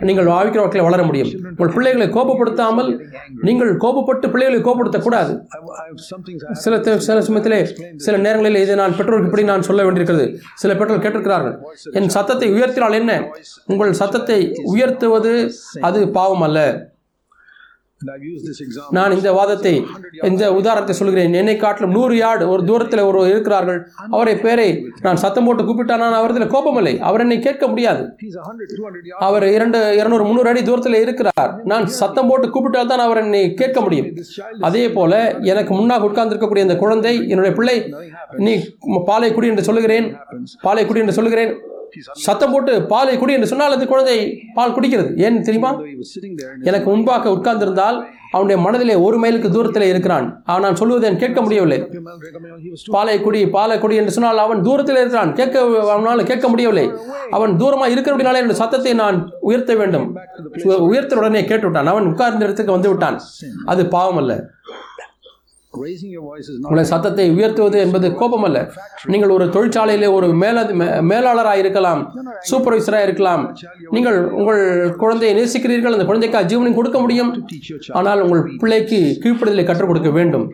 நீங்கள் 0.09 0.31
வாழ்க்கையில் 0.35 0.87
வளர 0.89 1.03
முடியும். 1.09 1.31
உங்கள் 1.57 1.75
பிள்ளைகளை 1.77 2.09
கோபப்படுத்தாமல் 2.17 2.91
நீங்கள் 3.49 3.73
கோபப்பட்டு 3.85 4.27
பிள்ளைகளை 4.35 4.61
கோபப்படுத்தக்கூடாது. 4.69 5.33
சில 6.65 6.75
சில 7.09 7.19
சமயத்திலே 7.29 7.61
சில 8.07 8.15
நேரங்களில் 8.27 8.63
இதை 8.65 8.77
நான் 8.83 8.97
பெற்றோருக்கு 8.99 9.31
இப்படி 9.31 9.47
நான் 9.53 9.67
சொல்ல 9.69 9.83
வேண்டியிருக்கிறது. 9.87 10.27
சில 10.63 10.71
பெற்றோர் 10.81 11.05
கேட்டிருக்கிறார்கள். 11.07 11.57
என் 11.99 12.13
சத்தத்தை 12.17 12.51
உயர்த்தினால் 12.57 12.99
என்ன? 13.03 13.15
உங்கள் 13.73 13.99
சத்தத்தை 14.03 14.41
உயர்த்துவது 14.75 15.35
அது 15.89 16.03
பாவம் 16.19 16.47
அல்ல. 16.49 16.61
நான் 18.97 19.15
இந்த 19.17 19.31
வாதத்தை 19.37 19.73
இந்த 20.29 20.43
உதாரணத்தை 20.57 20.95
சொல்கிறேன். 20.99 21.37
என்னை 21.41 21.55
காட்டிலும் 21.63 21.95
நூறு 21.97 22.15
யார்டு 22.19 22.45
ஒரு 22.55 22.63
தூரத்தில் 22.71 23.03
ஒரு 23.11 23.21
இருக்கிறார்கள். 23.33 23.79
அவரை 24.15 24.35
பேரை 24.43 24.67
நான் 25.05 25.21
சத்தம் 25.23 25.47
போட்டு 25.47 25.63
கூப்பிட்டா 25.69 25.97
நான் 26.03 26.17
அவரத்தில் 26.19 26.53
கோபமில்லை. 26.55 26.93
அவர் 27.09 27.23
என்னை 27.25 27.39
கேட்க 27.47 27.67
முடியாது. 27.73 28.03
அவர் 29.29 29.47
இரண்டு 29.57 29.79
இருநூறு 30.01 30.27
முந்நூறு 30.27 30.51
அடி 30.53 30.63
தூரத்தில் 30.69 30.99
இருக்கிறார். 31.05 31.53
நான் 31.73 31.87
சத்தம் 32.01 32.29
போட்டு 32.33 32.49
கூப்பிட்டால் 32.57 32.93
தான் 32.93 33.05
அவர் 33.07 33.23
என்னை 33.23 33.43
கேட்க 33.63 33.81
முடியும். 33.87 34.11
அதே 34.71 34.85
போல 34.99 35.23
எனக்கு 35.53 35.75
முன்னாக 35.81 36.09
உட்கார்ந்திருக்கக்கூடிய 36.11 36.67
இந்த 36.69 36.79
குழந்தை 36.85 37.15
என்னுடைய 37.33 37.55
பிள்ளை 37.61 37.79
நீ 38.49 38.55
பாலை 39.11 39.31
குடி 39.39 39.53
என்று 39.55 39.67
சொல்லுகிறேன். 39.71 40.09
பாலை 40.67 40.85
குடி 40.91 41.05
என்று 41.05 41.19
சொல்லுகிறேன். 41.21 41.55
சத்தம் 42.27 42.53
போட்டு 42.53 42.83
பாலை 42.83 43.19
குடி 43.19 43.33
என்று 43.33 43.47
சொன்னால் 43.47 43.73
அந்த 43.73 43.87
குழந்தை 43.87 44.19
பால் 44.55 44.75
குடிக்கிறது. 44.77 45.11
ஏன் 45.27 45.41
தெரியுமா? 45.43 45.73
எனக்கு 46.63 46.91
முன்பாக 46.91 47.31
உட்கார்ந்திருந்தால் 47.31 47.99
அவனுடைய 48.31 48.63
மனதிலே 48.63 48.95
ஒரு 48.95 49.19
மைலுக்கு 49.19 49.51
தூரத்தில் 49.51 49.83
இருக்கிறான். 49.83 50.43
அவன் 50.45 50.63
நான் 50.63 50.79
சொல்லுவதை 50.81 51.17
கேட்க 51.17 51.43
முடியவில்லை. 51.43 51.79
பாலை 52.87 53.21
குடி 53.21 53.49
பாலை 53.49 53.79
குடி 53.79 53.97
என்று 53.97 54.15
சொன்னால் 54.17 54.39
அவன் 54.39 54.63
தூரத்தில் 54.63 54.97
இருக்கிறான். 54.97 55.33
கேட்க 55.35 55.61
அவனால் 55.95 56.29
கேட்க 56.31 56.49
முடியவில்லை. 56.49 56.93
அவன் 57.31 57.57
தூரமாக 57.57 57.93
இருக்கிறபடினாலே 57.95 58.41
என்னுடைய 58.43 58.55
சத்தத்தை 58.55 58.93
நான் 59.03 59.19
உயர்த்த 59.41 59.75
வேண்டும். 59.75 60.07
உயர்த்த 60.79 61.17
உடனே 61.17 61.45
கேட்டு 61.45 61.65
விட்டான் 61.65 61.87
அவன் 61.87 62.07
உட்கார்ந்த 62.07 62.45
இடத்துக்கு 62.45 62.73
வந்து 62.73 62.89
விட்டான். 62.89 63.21
அது 63.65 63.87
பாவம் 63.87 64.17
அல்ல. 64.17 64.35
உங்களை 66.67 66.85
சத்தத்தை 66.93 67.27
உயர்த்துவது 67.37 67.79
என்பது 67.85 68.07
கோபம் 68.21 68.47
அல்ல 68.49 68.59
நீங்கள் 69.13 69.35
ஒரு 69.37 69.45
தொழிற்சாலையிலே 69.57 70.09
ஒரு 70.19 70.29
மேல 70.43 70.65
மேலாளராக 71.11 71.63
இருக்கலாம் 71.63 72.01
சூப்பர்வைசராக 72.51 73.07
இருக்கலாம். 73.09 73.43
நீங்கள் 73.97 74.19
உங்கள் 74.39 74.63
குழந்தையை 75.03 75.33
நேசிக்கிறீர்கள் 75.39 75.97
அந்த 75.97 76.07
குழந்தைக்கு 76.11 76.45
ஜீவனையும் 76.53 76.79
கொடுக்க 76.81 76.99
முடியும். 77.05 77.31
ஆனால் 78.01 78.23
உங்கள் 78.27 78.43
பிள்ளைக்கு 78.63 79.01
கீழ்ப்படுதலை 79.25 79.67
கற்றுக் 79.67 79.91
கொடுக்க 79.93 80.11
வேண்டும். 80.19 80.47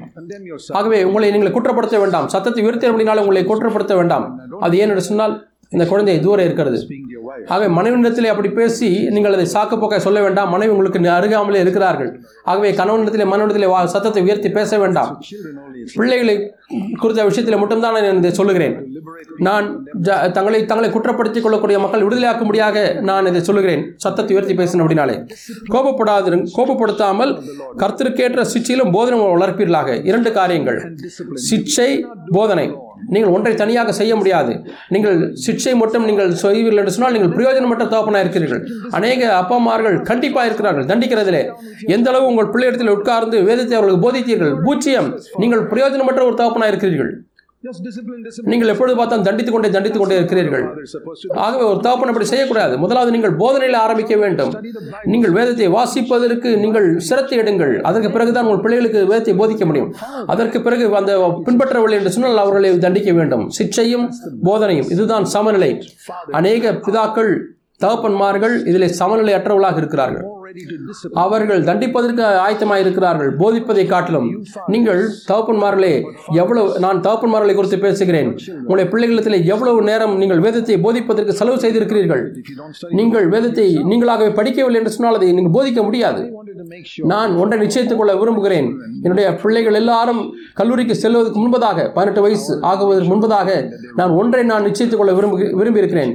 ஆகவே 0.80 1.00
உங்களை 1.10 1.30
நீங்கள் 1.36 1.56
குற்றப்படுத்த 1.56 1.98
வேண்டாம். 2.04 2.28
சத்தத்தை 2.34 2.64
உயர்த்த 2.66 2.92
அப்படினாலும் 2.92 3.26
உங்களை 3.26 3.44
குற்றப்படுத்த 3.52 3.94
வேண்டாம். 4.00 4.26
அது 4.66 4.76
ஏன் 4.82 4.92
என்று 4.94 5.08
சொன்னால் 5.10 5.34
இந்த 5.72 5.86
குழந்தை 5.86 6.20
தூரம் 6.20 6.44
இருக்கிறது. 6.44 6.86
ஆகவே 7.46 7.74
மனைவியிடத்திலே 7.74 8.24
அப்படி 8.24 8.50
பேசி 8.50 9.08
நீங்கள் 9.10 9.32
அதை 9.32 9.46
சாக்குப்போக்காய் 9.52 9.96
சொல்ல 9.96 10.22
வேண்டாம். 10.22 10.50
மனைவி 10.50 10.72
உங்களுக்கு 10.72 10.98
அருகாமலே 10.98 11.60
இருக்கிறார்கள். 11.60 12.20
ஆகவே 12.44 12.72
கணவனிடத்திலே 12.72 13.24
மனைவிடத்திலே 13.24 13.66
வா- 13.66 13.84
சத்தத்தை 13.84 14.22
உயர்த்தி 14.22 14.50
பேச 14.50 14.78
வேண்டாம். 14.78 15.22
பிள்ளைகளை 15.94 16.54
குறித்த 16.98 17.24
விஷயத்தில் 17.24 17.58
மட்டும்தான் 17.58 18.02
நான் 18.02 18.16
இதை 18.16 18.32
சொல்லுகிறேன். 18.32 19.02
நான் 19.36 19.84
ஜ- 20.02 20.30
தங்களை 20.30 20.64
தங்களை 20.64 20.90
குற்றப்படுத்திக் 20.90 21.40
கொள்ளக்கூடிய 21.40 21.78
மக்கள் 21.78 22.02
விடுதலையாக்கும்படியாக 22.02 23.00
நான் 23.00 23.26
இதை 23.26 23.42
சொல்லுகிறேன். 23.42 23.92
சத்தத்தை 23.96 24.36
உயர்த்தி 24.36 24.54
பேசின 24.56 24.82
அப்படினாலே. 24.82 25.28
கோபப்படாது 25.70 26.46
கோபப்படுத்தாமல் 26.56 27.42
கர்த்தருக்கேற்ற 27.78 28.46
சிச்சையிலும் 28.54 28.92
போதனை 28.92 29.20
வளர்ப்பீர்களாக 29.20 30.04
இரண்டு 30.04 30.32
காரியங்கள். 30.32 30.96
சிச்சை 31.50 32.04
போதனை. 32.30 32.74
நீங்கள் 33.14 33.32
ஒன்றை 33.36 33.54
தனியாக 33.62 33.92
செய்ய 34.00 34.12
முடியாது. 34.16 34.52
நீங்கள் 34.94 35.18
சிக்ஷை 35.46 35.74
மட்டும் 35.82 36.06
நீங்கள் 36.10 36.30
செய்வீர்கள் 36.44 36.80
என்று 36.82 36.94
சொன்னால் 36.96 37.16
நீங்கள் 37.16 37.34
பிரயோஜனமற்ற 37.36 37.86
தோப்பனாக 37.94 38.24
இருக்கிறீர்கள். 38.24 38.62
அநேக 38.98 39.20
அப்பாமார்கள் 39.40 39.98
கண்டிப்பாக 40.10 40.48
இருக்கிறார்கள் 40.50 40.88
தண்டிக்கிறதிலே. 40.92 41.42
எந்த 41.96 42.10
அளவு 42.12 42.30
உங்கள் 42.32 42.52
பிள்ளையிடத்தில் 42.54 42.94
உட்கார்ந்து 42.96 43.38
வேதத்தை 43.50 43.76
அவர்களுக்கு 43.78 44.04
போதித்தீர்கள் 44.06 44.54
பூச்சியம். 44.66 45.10
நீங்கள் 45.44 45.64
பிரயோஜனமற்ற 45.72 46.22
ஒரு 46.30 46.38
தோப்பனாக 46.42 46.72
இருக்கிறீர்கள். 46.74 47.12
நீங்கள் 48.52 48.70
எப்பொழுது 48.72 48.96
பார்த்தாலும் 48.98 49.26
தண்டித்துக் 49.26 49.54
கொண்டே 49.54 49.68
தண்டித்துக் 49.74 50.02
கொண்டே 50.02 50.16
இருக்கிறீர்கள். 50.16 50.64
ஆகவே 51.44 51.64
ஒரு 51.70 51.78
தகப்பன் 51.80 52.10
அப்படி 52.12 52.26
செய்யக்கூடாது. 52.32 52.78
முதலாவது 52.78 53.10
நீங்கள் 53.16 53.36
போதனையில் 53.42 53.78
ஆரம்பிக்க 53.82 54.16
வேண்டும். 54.16 54.52
நீங்கள் 55.12 55.30
வேதத்தை 55.30 55.68
வாசிப்பதற்கு 55.68 56.56
நீங்கள் 56.64 56.98
சிரத்தை 57.08 57.38
எடுங்கள். 57.38 57.80
அதற்கு 57.80 58.10
பிறகுதான் 58.10 58.44
உங்கள் 58.44 58.64
பிள்ளைகளுக்கு 58.64 59.06
வேதத்தை 59.12 59.34
போதிக்க 59.42 59.66
முடியும். 59.70 59.94
அதற்கு 60.26 60.60
பிறகு 60.62 60.96
அந்த 61.02 61.14
பின்பற்றவில்லை 61.46 61.98
என்று 62.00 62.14
சொன்னால் 62.16 62.44
அவர்களை 62.44 62.78
தண்டிக்க 62.78 63.12
வேண்டும். 63.12 63.50
சிக்ஷையும் 63.60 64.06
போதனையும். 64.48 64.90
இதுதான் 64.96 65.24
சமநிலை. 65.24 65.72
அநேக 66.30 66.72
பிதாக்கள் 66.86 67.32
தகப்பன்மார்கள் 67.84 68.54
இதிலே 68.70 68.88
சமநிலை 69.00 69.32
அற்றவர்களாக 69.34 69.76
இருக்கிறார்கள் 69.76 70.26
அவர்கள் 71.22 71.66
தண்டிப்பதற்கு 71.68 72.24
ஆயத்தமாக 72.44 72.82
இருக்கிறார்கள் 72.84 73.30
போதிப்பதை 73.40 73.84
காட்டிலும் 73.92 74.28
நீங்கள் 74.74 75.02
தகப்பன்மார்களே 75.30 75.92
எவ்வளவு 76.42 76.68
நான் 76.84 77.02
தகப்பன்மார்களை 77.06 77.54
குறித்து 77.58 77.78
பேசுகிறேன். 77.84 78.30
உங்களுடைய 78.62 78.86
பிள்ளைகளிடத்தில் 78.92 79.38
எவ்வளவு 79.54 79.80
நேரம் 79.90 80.14
நீங்கள் 80.22 80.42
வேதத்தை 80.46 80.76
போதிப்பதற்கு 80.86 81.38
செலவு 81.40 81.58
செய்திருக்கிறீர்கள். 81.64 82.22
நீங்கள் 83.00 83.26
வேதத்தை 83.34 83.66
நீங்களாகவே 83.90 84.32
படிக்கவில்லை 84.38 84.80
என்று 84.82 84.94
சொன்னால் 84.96 85.18
அதை 85.18 85.30
நீங்கள் 85.38 85.56
போதிக்க 85.58 85.82
முடியாது. 85.88 86.22
நான் 87.12 87.32
ஒன்றை 87.42 87.58
நிச்சயித்துக் 87.64 88.00
கொள்ள 88.00 88.12
விரும்புகிறேன். 88.22 88.68
என்னுடைய 89.04 89.28
பிள்ளைகள் 89.42 89.78
எல்லாரும் 89.82 90.22
கல்லூரிக்கு 90.60 90.94
செல்வதற்கு 91.04 91.40
முன்பதாக 91.44 91.88
பதினெட்டு 91.96 92.24
வயசு 92.26 92.52
ஆகுவதற்கு 92.70 93.10
முன்பதாக 93.12 93.50
நான் 94.00 94.12
ஒன்றை 94.20 94.42
நான் 94.52 94.66
நிச்சயித்துக் 94.68 95.00
கொள்ள 95.00 95.12
விரும்பு 95.18 95.38
விரும்பியிருக்கிறேன் 95.60 96.12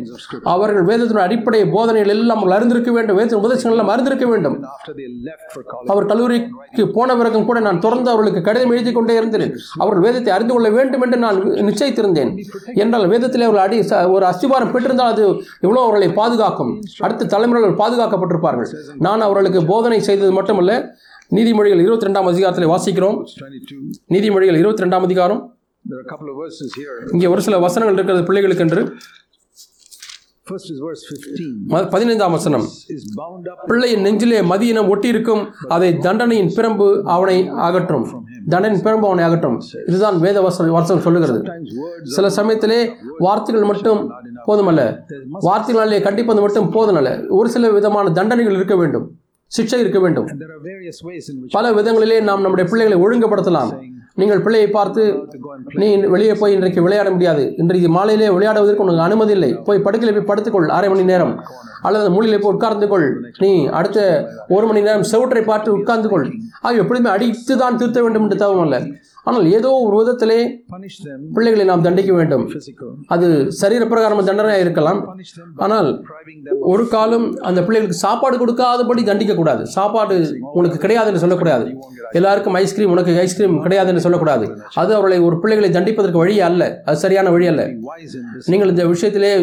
அவர்கள் 0.54 0.88
வேதத்தின் 0.92 1.26
அடிப்படை 1.26 1.62
போதனைகள் 1.76 2.14
எல்லாம் 2.16 2.44
அறிந்திருக்க 2.58 2.92
வேண்டும். 2.98 3.18
வேதத்தின் 3.20 3.42
உபதேசங்கள் 3.42 3.76
எல்லாம் 3.78 3.92
அறிந்திருக்க 3.94 4.27
வேண்டும். 4.32 4.58
அவர் 5.94 6.10
கல்லூரிக்கு 6.12 6.84
போன 6.98 7.16
பிறகும் 7.20 7.48
கூட 7.50 7.60
நான் 7.68 7.82
தொடர்ந்து 7.86 8.12
அவர்களுக்கு 8.14 8.42
கடிதம் 8.48 8.74
எழுதி 8.76 8.94
கொண்டே 8.98 9.18
இருந்தேன். 9.20 9.46
அவர்கள் 9.84 10.06
வேதத்தை 10.08 10.34
அறிந்து 10.38 10.54
கொள்ள 10.56 10.70
வேண்டும் 10.78 11.04
என்று 11.08 11.20
நான் 11.26 11.42
நிச்சயித்திருந்தேன். 11.70 12.32
என்றால் 12.84 13.08
வேதத்தில் 13.14 13.48
அவர்கள் 13.48 13.66
அடி 13.66 13.80
ஒரு 14.16 14.26
அஸ்திபாரம் 14.32 14.74
பெற்றிருந்தால் 14.76 15.14
அது 15.16 15.26
எவ்வளோ 15.66 15.84
அவர்களை 15.88 16.10
பாதுகாக்கும். 16.22 16.72
அடுத்த 17.08 17.30
தலைமுறைகள் 17.36 17.80
பாதுகாக்கப்பட்டிருப்பார்கள். 17.84 18.72
நான் 19.08 19.28
அவர்களுக்கு 19.28 19.62
போதனை 19.74 20.02
செய்தது 20.10 20.32
மட்டுமல்ல 20.40 20.74
நீதிமொழிகள் 21.38 21.84
இருபத்தி 21.86 22.08
ரெண்டாம் 22.08 22.32
அதிகாரத்தில் 22.32 22.72
வாசிக்கிறோம். 22.74 23.20
நீதிமொழிகள் 24.16 24.60
இருபத்தி 24.64 24.84
ரெண்டாம் 24.86 25.08
அதிகாரம். 25.10 25.42
இங்கே 27.16 27.28
ஒரு 27.34 27.42
சில 27.46 27.58
வசனங்கள் 27.66 27.98
இருக்கிறது 27.98 28.24
பிள்ளைகளுக்கு 28.28 28.64
என்று 28.66 28.82
பதினைந்தாம் 31.90 32.32
வசனம். 32.32 32.66
பிள்ளையின் 33.66 34.02
நெஞ்சிலே 34.02 34.40
மதியினம் 34.42 34.88
ஒட்டியிருக்கும் 34.88 35.48
அதை 35.68 35.98
தண்டனையின் 35.98 36.52
பிரம்பு 36.56 37.02
அவனை 37.02 37.48
அகற்றும். 37.48 38.26
தண்டனையின் 38.50 38.86
பிரம்பு 38.86 39.06
அவனை 39.06 39.24
அகற்றும். 39.24 39.62
இதுதான் 39.88 40.20
வேத 40.20 40.42
வசனம் 40.42 40.72
வசனம் 40.72 41.02
சொல்லுகிறது. 41.02 41.50
சில 42.04 42.30
சமயத்திலே 42.30 42.92
வார்த்தைகள் 43.18 43.64
மட்டும் 43.64 44.12
போதுமல்ல. 44.48 45.00
வார்த்தைகளிலே 45.42 46.02
கண்டிப்பது 46.02 46.42
மட்டும் 46.42 46.74
போதுமல்ல. 46.74 47.28
ஒரு 47.30 47.50
சில 47.50 47.70
விதமான 47.70 48.12
தண்டனைகள் 48.12 48.54
இருக்க 48.54 48.76
வேண்டும். 48.76 49.12
சிக்ஷை 49.58 49.76
இருக்க 49.76 50.00
வேண்டும். 50.00 50.28
பல 51.52 51.72
விதங்களிலே 51.72 52.22
நாம் 52.22 52.42
நம்முடைய 52.42 52.70
பிள்ளைகளை 52.70 53.02
ஒழுங்குபடுத்தலாம். 53.02 53.96
நீங்கள் 54.20 54.42
பிள்ளையை 54.46 54.68
பார்த்து 54.76 55.04
நீ 55.82 55.88
வெளியே 56.14 56.34
போய் 56.42 56.56
இன்றைக்கு 56.58 56.84
விளையாட 56.86 57.10
முடியாது. 57.16 57.44
இன்றைக்கு 57.62 57.90
மாலையிலே 57.98 58.30
விளையாடுவதற்கு 58.36 58.86
உனக்கு 58.86 59.06
அனுமதி 59.08 59.34
இல்லை. 59.38 59.50
போய் 59.68 59.84
படுக்கையில் 59.86 60.16
போய் 60.18 60.30
படுத்துக்கொள் 60.30 60.76
அரை 60.78 60.88
மணி 60.92 61.04
நேரம். 61.12 61.34
அல்லது 61.88 62.08
மூலையிலே 62.16 62.40
போய் 62.44 62.56
உட்கார்ந்து 62.56 62.88
கொள் 62.94 63.08
நீ 63.44 63.52
அடுத்த 63.80 64.00
ஒரு 64.56 64.66
மணி 64.70 64.82
நேரம் 64.88 65.06
செவற்றை 65.12 65.44
பார்த்து 65.52 65.76
உட்கார்ந்து 65.78 66.10
கொள் 66.14 66.26
ஆகிய 66.68 66.84
எப்படியுமே 66.84 67.12
அடித்து 67.16 67.56
தான் 67.64 67.78
திருத்த 67.82 68.02
வேண்டும் 68.06 68.26
என்று 68.28 68.42
தவம் 68.44 68.64
அல்ல. 68.66 68.78
ஆனால் 69.30 69.46
ஏதோ 69.58 69.70
ஒரு 69.86 69.96
விதத்திலே 70.00 70.40
பிள்ளைகளை 71.36 71.66
நாம் 71.70 71.86
தண்டிக்க 71.88 72.12
வேண்டும். 72.20 72.44
அது 73.14 73.28
சரீர 73.62 73.84
பிரகாரம் 73.92 74.28
தண்டனையாக 74.30 74.66
இருக்கலாம். 74.66 75.00
ஆனால் 75.66 75.90
ஒரு 76.74 76.84
காலம் 76.94 77.26
அந்த 77.50 77.60
பிள்ளைகளுக்கு 77.66 78.04
சாப்பாடு 78.06 78.38
கொடுக்காதபடி 78.44 79.04
தண்டிக்கக்கூடாது. 79.10 79.64
சாப்பாடு 79.78 80.16
உனக்கு 80.60 80.80
கிடையாது 80.86 81.10
என்று 81.12 81.24
சொல்லக்கூடாது. 81.26 81.68
எல்லாருக்கும் 82.20 82.58
ஐஸ்கிரீம் 82.64 82.94
உனக்கு 82.96 83.18
ஐஸ்கிரீம் 83.26 83.58
கிடையாது 83.66 83.92
என்று 83.94 84.06
சொல்லக்கூடாது. 84.06 84.46
அது 84.82 84.92
அவர்களை 84.98 85.20
ஒரு 85.28 85.38
பிள்ளைகளை 85.44 85.72
தண்டிப்பதற்கு 85.78 86.24
வழி 86.24 86.36
அல்ல. 86.50 86.64
அது 86.88 87.04
சரியான 87.06 87.32
வழி 87.36 87.48
அல்ல. 87.54 87.64
நீங்கள் 88.54 88.72
இந்த 88.74 88.86
விஷயத்திலே 88.94 89.34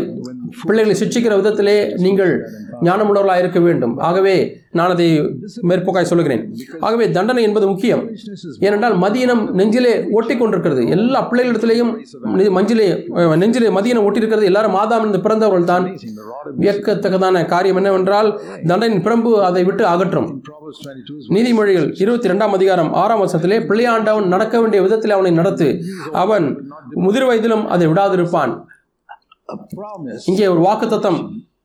பிள்ளைகளை 0.68 0.96
சிக்ஷிக்கிற 1.02 1.34
விதத்திலே 1.42 1.78
நீங்கள் 2.06 2.34
ஞானமுள்ளவர்களாக 2.88 3.42
இருக்க 3.44 3.60
வேண்டும். 3.68 3.96
ஆகவே 4.10 4.36
நான் 4.78 4.92
அதை 4.94 5.06
மேற்போக்காய் 5.70 6.08
சொல்லுகிறேன். 6.10 6.42
ஆகவே 6.86 7.04
தண்டனை 7.16 7.42
என்பது 7.48 7.66
முக்கியம். 7.72 8.02
ஏனென்றால் 8.66 8.96
மதியினம் 9.04 9.42
நெஞ்சிலே 9.58 9.92
ஒட்டி 10.18 10.34
கொண்டிருக்கிறது. 10.40 10.82
எல்லா 10.96 11.20
பிள்ளைகளிடத்திலையும் 11.30 11.92
மஞ்சிலே 12.58 12.86
நெஞ்சிலே 13.42 13.70
மதியினம் 13.76 14.06
ஒட்டியிருக்கிறது 14.08 14.50
எல்லாரும் 14.50 14.76
மாதாம் 14.78 15.04
இருந்து 15.04 15.20
பிறந்தவர்கள் 15.26 15.70
தான் 15.72 15.86
வியக்கத்தக்கதான 16.62 17.44
காரியம் 17.54 17.78
என்னவென்றால் 17.82 18.30
தண்டனையின் 18.70 19.04
பிரம்பு 19.06 19.32
அதை 19.48 19.64
விட்டு 19.68 19.86
அகற்றும். 19.94 20.28
நீதிமொழிகள் 21.36 21.88
இருபத்தி 22.02 22.32
ரெண்டாம் 22.32 22.56
அதிகாரம் 22.58 22.92
ஆறாம் 23.04 23.22
வருஷத்திலே 23.24 23.58
பிள்ளையாண்டவன் 23.70 24.30
நடக்க 24.34 24.54
வேண்டிய 24.62 24.82
விதத்தில் 24.86 25.16
அவனை 25.16 25.32
நடத்து. 25.40 25.68
அவன் 26.24 26.46
முதிர் 27.06 27.28
வயதிலும் 27.30 27.66
அதை 27.76 27.86
விடாதிருப்பான். 27.92 28.54
இங்கே 30.30 30.46
ஒரு 30.52 30.60
வாக்குத்தத்தம் 30.68 31.18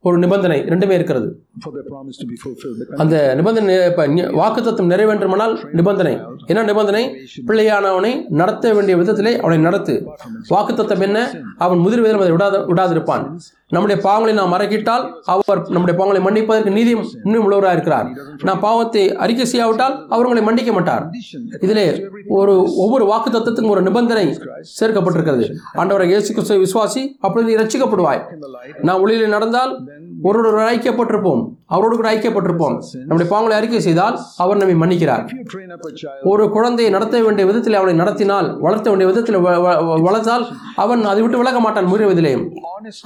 ஒரு 0.08 0.18
நிபந்தனை 0.24 0.58
ரெண்டுமே 0.72 0.96
இருக்கிறது. 0.98 1.28
அந்த 3.02 3.36
நிபந்தனை 3.40 3.76
இப்போ 3.90 4.06
வாக்குத்தத்தம் 4.42 4.92
நிறைவேற்றுமானால் 4.94 5.54
நிபந்தனை. 5.80 6.14
என்ன 6.46 6.64
நிபந்தனை? 6.64 7.04
பிள்ளையானவனை 7.48 8.12
நடத்த 8.30 8.74
வேண்டிய 8.74 8.98
விதத்திலே 8.98 9.38
அவனை 9.44 9.58
நடத்து. 9.58 9.96
வாக்குத்தத்தம் 10.56 11.06
என்ன? 11.08 11.20
அவன் 11.58 11.78
முதிர் 11.78 12.04
வயதிலும் 12.04 12.26
அதை 12.26 12.34
விடாத 12.36 12.58
விடாதிருப்பான். 12.72 13.26
நம்முடைய 13.76 14.02
பாவங்களை 14.06 14.34
நாம் 14.34 14.54
மறக்கிட்டால் 14.54 15.04
அவர் 15.34 15.60
நம்முடைய 15.70 15.96
பாவங்களை 16.00 16.22
மன்னிப்பதற்கு 16.28 16.72
நீதியும் 16.78 17.04
இன்னும் 17.24 17.44
உள்ளவராக 17.46 17.72
இருக்கிறார். 17.72 18.08
நாம் 18.44 18.60
பாவத்தை 18.60 19.16
அறிக்கை 19.16 19.46
செய்யாவிட்டால் 19.46 20.06
அவர் 20.10 20.26
உங்களை 20.26 20.44
மன்னிக்க 20.44 20.72
மாட்டார். 20.72 21.04
இதிலே 21.60 22.08
ஒரு 22.28 22.56
ஒவ்வொரு 22.76 23.06
வாக்கு 23.06 23.30
தத்துவத்துக்கும் 23.30 23.76
ஒரு 23.76 23.82
நிபந்தனை 23.82 24.26
சேர்க்கப்பட்டிருக்கிறது. 24.80 25.46
ஆண்டவரை 25.76 26.04
இயேசு 26.04 26.34
கிறிஸ்துவை 26.34 26.60
விசுவாசி 26.66 27.04
அப்பொழுது 27.20 27.52
நீ 27.52 27.58
light, 28.08 28.24
நாம் 28.82 29.02
ஒளியில் 29.02 29.36
நடந்தால் 29.36 29.72
ஒருவரோடு 30.24 30.56
கூட 30.56 30.66
ஐக்கியப்பட்டிருப்போம். 30.76 31.49
அவரோடு 31.74 31.96
கூட 31.96 32.10
ஐக்கியப்பட்டிருப்போம். 32.14 32.76
நம்முடைய 33.08 33.28
பாவங்களை 33.32 33.56
அறிக்கை 33.60 33.82
செய்தால் 33.88 34.16
அவர் 34.44 34.62
நம்மை 34.62 34.76
மன்னிக்கிறார். 34.84 35.24
ஒரு 36.34 36.44
குழந்தையை 36.56 36.92
நடத்த 36.94 37.22
வேண்டிய 37.26 37.46
விதத்தில் 37.50 37.80
அவனை 37.80 37.94
நடத்தினால் 38.02 38.48
வளர்த்த 38.66 38.90
வேண்டிய 38.92 39.10
விதத்தில் 39.12 39.40
வளர்த்தால் 40.08 40.46
அவன் 40.76 41.04
அதை 41.12 41.22
விட்டு 41.22 41.42
விலக 41.44 41.60
மாட்டான் 41.60 41.92
முறிவதிலே 41.94 42.34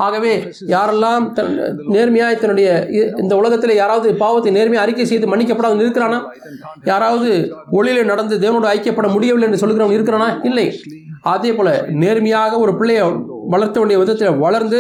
ஆகவே 0.06 0.34
யாரெல்லாம் 0.76 1.24
நேர்மையாய் 1.96 2.42
தன்னுடைய 2.42 2.70
இந்த 3.24 3.34
உலகத்தில் 3.42 3.76
யாராவது 3.76 4.10
பாவத்தை 4.24 4.52
நேர்மையாக 4.58 4.86
அறிக்கை 4.86 5.06
செய்து 5.06 5.32
மன்னிக்கப்படாமல் 5.34 5.84
இருக்கிறானா? 5.86 6.20
யாராவது 6.92 7.30
ஒளியில 7.80 8.06
நடந்து 8.12 8.38
தேவனோடு 8.44 8.70
ஐக்கியப்பட 8.76 9.10
முடியவில்லை 9.16 9.48
என்று 9.50 9.62
சொல்கிறவன் 9.64 9.98
இருக்கிறானா? 9.98 10.30
இல்லை. 10.50 10.68
அதே 11.34 11.52
போல 11.54 11.70
நேர்மையாக 12.04 12.58
ஒரு 12.64 12.72
பிள்ளையை 12.78 13.04
வளர்த்த 13.52 13.80
வேண்டிய 13.80 14.00
விதத்தில் 14.00 14.38
வளர்ந்து 14.46 14.80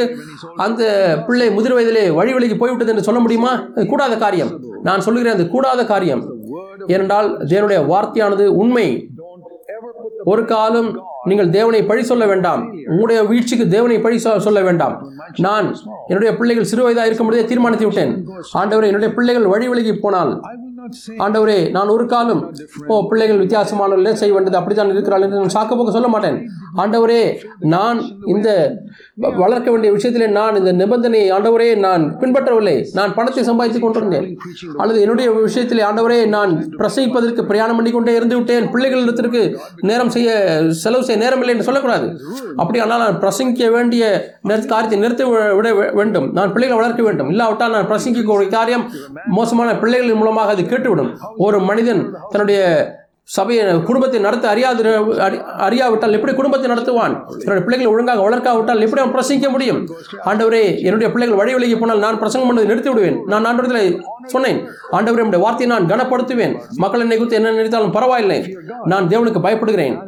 அந்த 0.55 0.83
பிள்ளை 1.27 1.49
முதிர் 1.51 1.75
வயதிலே 1.75 2.03
வழி 2.13 2.33
வழிக்கு 2.33 2.57
போய்விட்டது 2.57 2.91
என்று 2.91 3.07
சொல்ல 3.07 3.19
முடியுமா? 3.19 3.53
கூடாத 3.89 4.17
காரியம். 4.17 4.51
நான் 4.83 5.05
சொல்லுகிறேன் 5.07 5.37
அது 5.37 5.45
கூடாத 5.49 5.85
காரியம். 5.85 6.23
ஏனென்றால் 6.87 7.29
தேவனுடைய 7.51 7.79
வார்த்தையானது 7.93 8.45
உண்மை. 8.61 8.87
ஒரு 10.31 10.45
காலம் 10.45 10.89
நீங்கள் 11.29 11.49
தேவனை 11.49 11.83
பழி 11.83 12.03
சொல்ல 12.03 12.25
வேண்டாம். 12.25 12.61
உங்களுடைய 12.87 13.19
வீழ்ச்சிக்கு 13.23 13.65
தேவனை 13.67 13.97
பழி 13.99 14.17
சொல்ல 14.17 14.61
வேண்டாம். 14.61 14.95
நான் 15.45 15.67
என்னுடைய 16.07 16.31
பிள்ளைகள் 16.37 16.69
சிறு 16.71 16.83
வயதாக 16.83 17.07
இருக்கும் 17.07 17.29
பொழுதே 17.29 17.45
தீர்மானித்து 17.51 17.85
விட்டேன் 17.85 18.13
ஆண்டவர் 18.51 18.89
என்னுடைய 18.89 19.13
பிள்ளைகள் 19.17 19.47
வழி 19.53 19.67
விலகி 19.67 19.93
போனால் 20.05 20.33
ஆண்டவரே 21.17 21.69
நான் 21.69 21.87
ஒரு 21.87 22.05
காலம் 22.05 22.55
ஓ 22.87 23.07
பிள்ளைகள் 23.07 23.45
வித்தியாசமானவர்களே 23.45 24.13
செய்ய 24.13 24.33
வேண்டியது 24.33 24.57
அப்படித்தான் 24.57 24.91
இருக்கிறாள் 24.91 25.21
என்று 25.21 25.39
நான் 25.39 25.47
சாக்கு 25.47 25.69
போக்க 25.69 25.91
சொல்ல 25.91 26.07
மாட்டேன். 26.07 26.49
ஆண்டவரே 26.77 27.35
நான் 27.59 28.01
இந்த 28.25 28.77
வளர்க்க 29.15 29.71
வேண்டிய 29.71 29.93
விஷயத்திலே 29.93 30.27
நான் 30.27 30.65
இந்த 30.65 30.85
நிபந்தனையை 30.85 31.31
ஆண்டவரே 31.31 31.75
நான் 31.75 32.17
பின்பற்றவில்லை. 32.19 32.85
நான் 32.93 33.13
பணத்தை 33.13 33.43
சம்பாதித்துக் 33.43 33.81
கொண்டிருந்தேன். 33.81 34.37
அல்லது 34.77 35.01
என்னுடைய 35.01 35.31
விஷயத்திலே 35.31 35.83
ஆண்டவரே 35.91 36.27
நான் 36.27 36.75
பிரசவிப்பதற்கு 36.77 37.41
பிரயாணம் 37.41 37.75
பண்ணி 37.75 37.91
கொண்டே 37.91 38.15
இருந்து 38.15 38.35
விட்டேன். 38.35 38.73
பிள்ளைகளிடத்திற்கு 38.73 39.57
நேரம் 39.79 40.09
செய்ய 40.09 40.29
செலவு 40.69 41.03
செய்ய 41.03 41.21
நேரம் 41.21 41.39
இல்லை 41.39 41.53
என்று 41.53 41.63
சொல்லக்கூடாது. 41.63 42.19
அப்படி 42.55 42.79
ஆனால் 42.79 42.99
நான் 42.99 43.19
பிரசங்கிக்க 43.19 43.71
வேண்டிய 43.71 44.33
நிறுத்த- 44.41 44.67
காரியத்தை 44.67 44.99
நிறுத்தி 44.99 45.23
விட 45.23 45.73
வேண்டும். 45.73 46.31
நான் 46.31 46.53
பிள்ளைகளை 46.53 46.83
வளர்க்க 46.83 47.03
வேண்டும். 47.03 47.29
இல்லாவிட்டால் 47.29 47.71
நான் 47.71 47.89
பிரசங்கிக்கக்கூடிய 47.89 48.49
காரியம் 48.49 48.89
மோசமான 49.25 49.71
பிள்ளைகளின் 49.71 50.15
மூலமாக 50.15 50.49
அது 50.49 50.71
கேட்டுவிடும். 50.73 51.17
ஒரு 51.37 51.59
மனிதன் 51.59 52.15
தன்னுடைய 52.29 52.61
சபையை 53.25 53.81
குடும்பத்தை 53.81 54.19
நடத்த 54.19 54.47
அறியாது 54.49 54.83
அறி- 55.13 55.41
அறியாவிட்டால் 55.41 56.11
எப்படி 56.11 56.33
குடும்பத்தை 56.33 56.71
நடத்துவான்? 56.71 57.13
என்னுடைய 57.29 57.63
பிள்ளைகளை 57.63 57.85
ஒழுங்காக 57.85 58.29
வளர்க்காவிட்டால் 58.29 58.79
எப்படி 58.79 59.01
அவன் 59.01 59.13
பிரசங்கிக்க 59.13 59.49
முடியும்? 59.49 59.87
ஆண்டவரே 60.25 60.77
என்னுடைய 60.77 61.11
பிள்ளைகள் 61.11 61.37
வழி 61.37 61.53
விலகி 61.53 61.75
போனால் 61.75 61.99
நான் 61.99 62.17
பிரசங்கம் 62.17 62.49
பண்ணதை 62.49 62.65
நிறுத்தி 62.65 62.89
விடுவேன் 62.89 63.23
நான் 63.25 63.45
ஆண்டவரத்தில் 63.45 64.01
சொன்னேன் 64.25 64.67
ஆண்டவரே 64.91 65.17
என்னுடைய 65.17 65.37
வார்த்தையை 65.37 65.77
நான் 65.77 65.89
கனப்படுத்துவேன். 65.89 66.59
மக்கள் 66.75 66.99
என்னை 66.99 67.17
குறித்து 67.17 67.37
என்ன 67.37 67.51
நினைத்தாலும் 67.51 67.91
பரவாயில்லை. 67.91 68.57
நான் 68.83 69.07
தேவனுக்கு 69.07 69.39
பயப்படுகிறேன். 69.43 69.99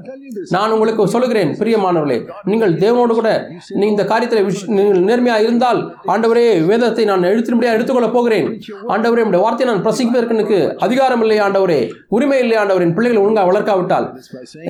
நான் 0.50 0.72
உங்களுக்கு 0.72 1.08
சொல்லுகிறேன் 1.08 1.52
பிரியமானவர்களே 1.60 2.28
நீங்கள் 2.44 2.74
தேவனோடு 2.74 3.08
கூட 3.08 3.48
நீ 3.70 3.88
இந்த 3.88 4.04
காரியத்தில் 4.04 4.68
நீங்கள் 4.68 5.00
நேர்மையாக 5.00 5.44
இருந்தால் 5.44 5.96
ஆண்டவரே 6.08 6.66
வேதத்தை 6.66 7.06
நான் 7.06 7.22
எழுத்தின்படியாக 7.22 7.78
எடுத்துக்கொள்ளப் 7.80 8.14
போகிறேன். 8.14 8.62
ஆண்டவரே 8.88 9.18
என்னுடைய 9.18 9.38
வார்த்தையை 9.38 9.76
நான் 9.76 9.86
பிரசங்கிப்பதற்கு 9.86 10.30
எனக்கு 10.30 10.76
அதிகாரம் 10.80 11.22
இல்லை 11.22 11.40
ஆண்டவரே 11.40 11.92
உரிமை 12.08 12.40
இல்லை 12.40 12.58
ஆண்டவரின் 12.58 12.94
பிள்ளைகளை 13.06 13.24
ஒழுங்காக 13.26 13.48
வளர்க்காவிட்டால் 13.52 14.08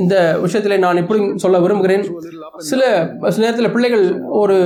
இந்த 0.01 0.15
விஷயத்திலே 0.43 0.77
நான் 0.77 0.97
இப்படி 0.97 1.37
சொல்ல 1.43 1.59
விரும்புகிறேன். 1.59 2.03
சில 2.57 2.81
சில 3.27 3.43
நேரத்தில் 3.45 3.71
பிள்ளைகள் 3.71 4.05
ஒரு 4.41 4.57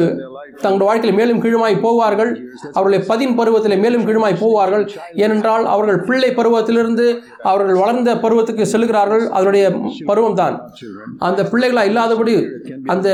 தங்களுடைய 0.62 0.86
வாழ்க்கையில் 0.86 1.20
மேலும் 1.20 1.42
கீழுமாய் 1.42 1.86
போவார்கள். 1.86 2.36
அவர்களுடைய 2.74 3.06
பதின் 3.08 3.36
பருவத்தில் 3.36 3.80
மேலும் 3.80 4.08
கீழுமாய் 4.08 4.36
போவார்கள். 4.36 4.90
ஏனென்றால் 5.14 5.66
அவர்கள் 5.66 6.00
பிள்ளை 6.00 6.30
பருவத்திலிருந்து 6.30 7.20
அவர்கள் 7.44 7.76
வளர்ந்த 7.76 8.16
பருவத்துக்கு 8.16 8.66
செல்கிறார்கள். 8.66 9.30
அதனுடைய 9.30 9.80
பருவம் 10.06 10.36
தான் 10.36 10.72
அந்த 11.18 11.44
பிள்ளைகளா 11.44 11.84
இல்லாதபடி 11.84 12.48
அந்த 12.86 13.10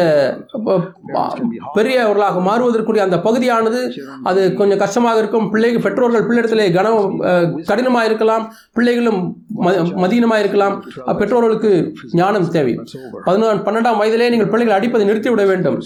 பெரியவர்களாக 1.76 2.42
மாறுவதற்குரிய 2.42 3.04
அந்த 3.04 3.20
பகுதியானது 3.20 3.94
அது 4.24 4.54
கொஞ்சம் 4.54 4.78
கஷ்டமாக 4.78 5.18
இருக்கும். 5.18 5.50
பிள்ளைகள் 5.50 5.82
பெற்றோர்கள் 5.82 6.28
பிள்ளையிடத்திலே 6.28 6.74
கனம் 6.74 7.20
கடினமாக 7.64 8.06
இருக்கலாம். 8.06 8.54
பிள்ளைகளும் 8.74 9.36
ம- 9.62 9.70
மதீனமாக 9.70 10.40
இருக்கலாம். 10.40 10.84
அப்பெற்றோர்களுக்கு 11.08 11.94
ஞானம் 12.12 12.50
தேவை. 12.50 12.80
பதினொன்று 13.26 13.72
பன்னெண்டாம் 13.72 13.98
வயதிலே 13.98 14.30
நீங்கள் 14.30 14.48
பிள்ளைகளை 14.48 14.74
அடிப்பதை 14.74 15.10
நிறுத்திவிட 15.10 15.46
வேண்டும். 15.48 15.82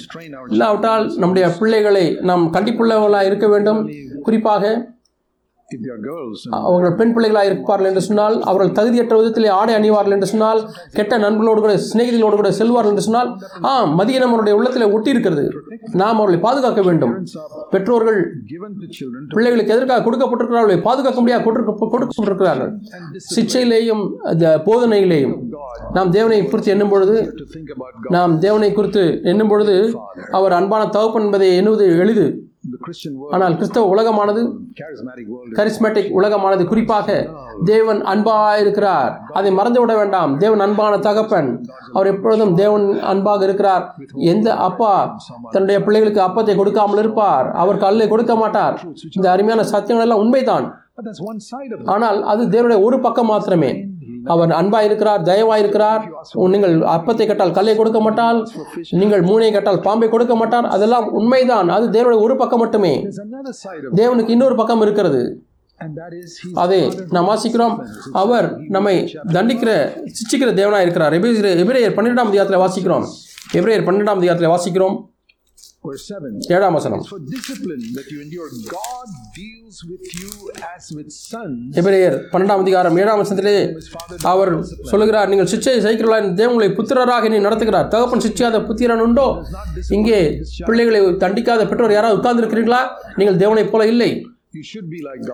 இல்லாவிட்டால் 0.49 1.11
நம்முடைய 1.17 1.38
பிள்ளைகளை 1.47 2.17
நாம் 2.21 2.53
கண்டிப்புள்ளவர்களாக 2.53 3.25
இருக்க 3.25 3.47
வேண்டும். 3.47 3.91
குறிப்பாக 4.23 4.91
அவர்கள் 6.49 6.93
பெண் 6.93 7.13
பிள்ளைகளாக 7.13 7.51
இருப்பார்கள் 7.51 7.87
என்று 7.87 8.01
சொன்னால் 8.01 8.41
அவர்கள் 8.41 8.69
தகுதியற்ற 8.69 9.09
விதத்திலே 9.09 9.47
ஆடை 9.47 9.75
அணிவார்கள் 9.75 10.11
என்று 10.11 10.25
சொன்னால் 10.25 10.69
கெட்ட 10.93 11.17
நண்பர்களோடு 11.17 11.59
கூட 11.59 11.79
சிநேகிதிகளோடு 11.93 12.35
கூட 12.35 12.51
செல்வார்கள் 12.51 12.89
என்று 12.89 13.01
சொன்னால் 13.01 13.37
ஆ 13.63 13.85
மதியம் 13.85 14.27
அவருடைய 14.27 14.57
உள்ளத்திலே 14.57 14.85
ஒட்டி 14.85 15.09
இருக்கிறது 15.09 15.51
நாம் 15.91 16.15
அவர்களை 16.15 16.39
பாதுகாக்க 16.39 16.81
வேண்டும். 16.81 17.25
பெற்றோர்கள் 17.69 18.33
பிள்ளைகளுக்கு 19.29 19.75
எதற்காக 19.75 20.11
கொடுக்கப்பட்டிருக்கிறார்கள்? 20.11 20.81
பாதுகாக்க 20.81 21.19
முடியாது 21.19 21.43
கொடுக்க- 21.43 21.89
கொடுக்கப்பட்டிருக்கிறார்கள். 21.91 22.71
சிக்ஷையிலேயும் 23.35 24.09
போதனையிலேயும் 24.65 25.37
நாம் 25.93 26.11
தேவனை 26.11 26.45
குறித்து 26.45 26.71
எண்ணும் 26.71 26.89
பொழுது. 26.89 27.33
நாம் 28.09 28.39
தேவனை 28.39 28.73
குறித்து 28.73 29.19
எண்ணும் 29.23 29.47
பொழுது 29.47 29.97
அவர் 30.31 30.51
அன்பான 30.51 30.85
தகப்பன் 30.85 31.21
என்பதை 31.21 31.55
எண்ணுவது 31.55 31.97
எளிது. 31.97 32.48
ஆனால் 33.31 33.55
கிறிஸ்தவ 33.55 33.85
உலகமானது 33.95 34.41
கரிஸ்மேட்டிக் 35.59 36.11
உலகமானது. 36.19 36.65
குறிப்பாக 36.65 37.29
தேவன் 37.65 38.01
அன்பாயிருக்கிறார். 38.03 39.11
அதை 39.33 39.51
மறந்து 39.51 39.79
விட 39.79 39.95
வேண்டாம். 39.95 40.37
தேவன் 40.37 40.59
அன்பான 40.59 40.97
தகப்பன். 40.97 41.49
அவர் 41.93 42.07
எப்பொழுதும் 42.07 42.55
தேவன் 42.55 42.99
அன்பாக 43.01 43.43
இருக்கிறார். 43.43 43.95
எந்த 44.15 44.55
அப்பா 44.55 45.19
தன்னுடைய 45.49 45.83
பிள்ளைகளுக்கு 45.83 46.21
அப்பத்தை 46.27 46.55
கொடுக்காமல் 46.55 46.97
இருப்பார்? 46.97 47.51
அவர் 47.51 47.77
கல்லை 47.77 48.07
கொடுக்க 48.07 48.35
மாட்டார். 48.35 48.77
இந்த 49.15 49.31
அருமையான 49.31 49.67
சத்தியங்கள் 49.73 50.07
எல்லாம் 50.07 50.23
உண்மைதான். 50.25 50.67
ஆனால் 51.85 52.23
அது 52.23 52.43
தேவனுடைய 52.45 52.81
ஒரு 52.81 52.99
பக்கம் 52.99 53.25
மாத்திரமே. 53.25 53.88
அவர் 54.33 54.51
அன்பாக 54.59 54.87
இருக்கிறார் 54.89 55.21
தயவாய் 55.29 55.61
இருக்கிறார் 55.63 56.01
நீங்கள் 56.53 56.73
அப்பத்தை 56.95 57.25
கட்டால் 57.29 57.55
கல்லை 57.57 57.75
கொடுக்க 57.79 57.99
மாட்டால் 58.05 58.39
நீங்கள் 59.01 59.23
மூனை 59.29 59.51
கட்டால் 59.55 59.83
பாம்பை 59.87 60.09
கொடுக்க 60.15 60.35
மாட்டார். 60.41 60.67
அதெல்லாம் 60.75 61.07
உண்மைதான். 61.19 61.69
அது 61.77 61.85
தேவனுடைய 61.97 62.25
ஒரு 62.27 62.35
பக்கம் 62.41 62.63
மட்டுமே. 62.63 62.93
தேவனுக்கு 64.01 64.35
இன்னொரு 64.37 64.57
பக்கம் 64.61 64.83
இருக்கிறது. 64.87 65.21
அதே 66.63 66.79
நாம் 67.15 67.29
வாசிக்கிறோம். 67.31 67.75
அவர் 68.21 68.47
நம்மை 68.75 68.95
தண்டிக்கிற 69.35 69.71
சிச்சிக்கிற 70.17 70.49
தேவனாக 70.61 70.85
இருக்கிறார் 70.85 71.15
எபிரேயர் 71.19 71.95
பன்னிரெண்டாம் 71.97 72.31
அதிகாரத்தில் 72.31 72.63
வாசிக்கிறோம். 72.65 73.05
எபிரேயர் 73.59 73.85
பன்னிரெண்டாம் 73.87 74.21
அதிகாரத்தில் 74.21 74.53
வாசிக்கிறோம். 74.55 74.97
ஏழாம் 76.55 76.75
வசனம். 76.77 77.01
For 77.11 77.19
discipline 77.35 77.83
that 77.97 78.07
you 78.13 78.19
endure, 78.25 78.47
God 78.73 79.07
deals 79.39 79.77
with 79.89 80.05
you 80.19 80.31
as 80.69 80.85
with 80.97 81.09
sons. 81.31 81.59
எபிரேயர் 81.81 82.15
பன்னெண்டாம் 82.31 82.63
அதிகாரம் 82.63 82.97
ஏழாம் 83.03 83.21
வசனத்திலே 83.23 83.55
அவர் 84.31 84.51
சொல்லுகிறார் 84.91 85.29
நீங்கள் 85.33 85.49
சிச்சை 85.53 85.75
செய்கிறீர்களா 85.85 86.19
என்று 86.21 86.39
தேவன் 86.41 86.53
உங்களை 86.53 86.69
புத்திரராக 86.79 87.29
நீ 87.33 87.39
நடத்துகிறார். 87.47 87.87
தகப்பன் 87.95 88.25
சிச்சையாத 88.27 88.63
புத்திரன் 88.69 89.05
உண்டோ? 89.07 89.27
இங்கே 89.97 90.19
பிள்ளைகளை 90.69 91.01
தண்டிக்காத 91.25 91.67
பெற்றோர் 91.71 91.97
யாராவது 91.97 92.19
உட்கார்ந்து 92.19 92.43
இருக்கிறீர்களா 92.43 92.81
நீங்கள் 93.19 93.39
தேவனைப் 93.43 93.71
போல 93.73 93.87
இல்லை. 93.93 94.11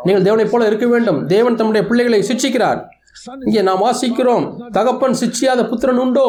நீங்கள் 0.07 0.25
தேவனைப் 0.29 0.51
போல 0.53 0.67
இருக்க 0.71 0.87
வேண்டும். 0.93 1.19
தேவன் 1.35 1.59
தம்முடைய 1.61 1.83
பிள்ளைகளை 1.91 2.21
சிட்சிக்கிறார் 2.31 2.81
Son 3.25 3.37
இங்கே 3.47 3.61
நாம் 3.67 3.83
வாசிக்கிறோம். 3.83 4.45
தகப்பன் 4.77 5.15
சிச்சியாத 5.19 5.61
புத்திரன் 5.69 6.01
உண்டோ? 6.05 6.25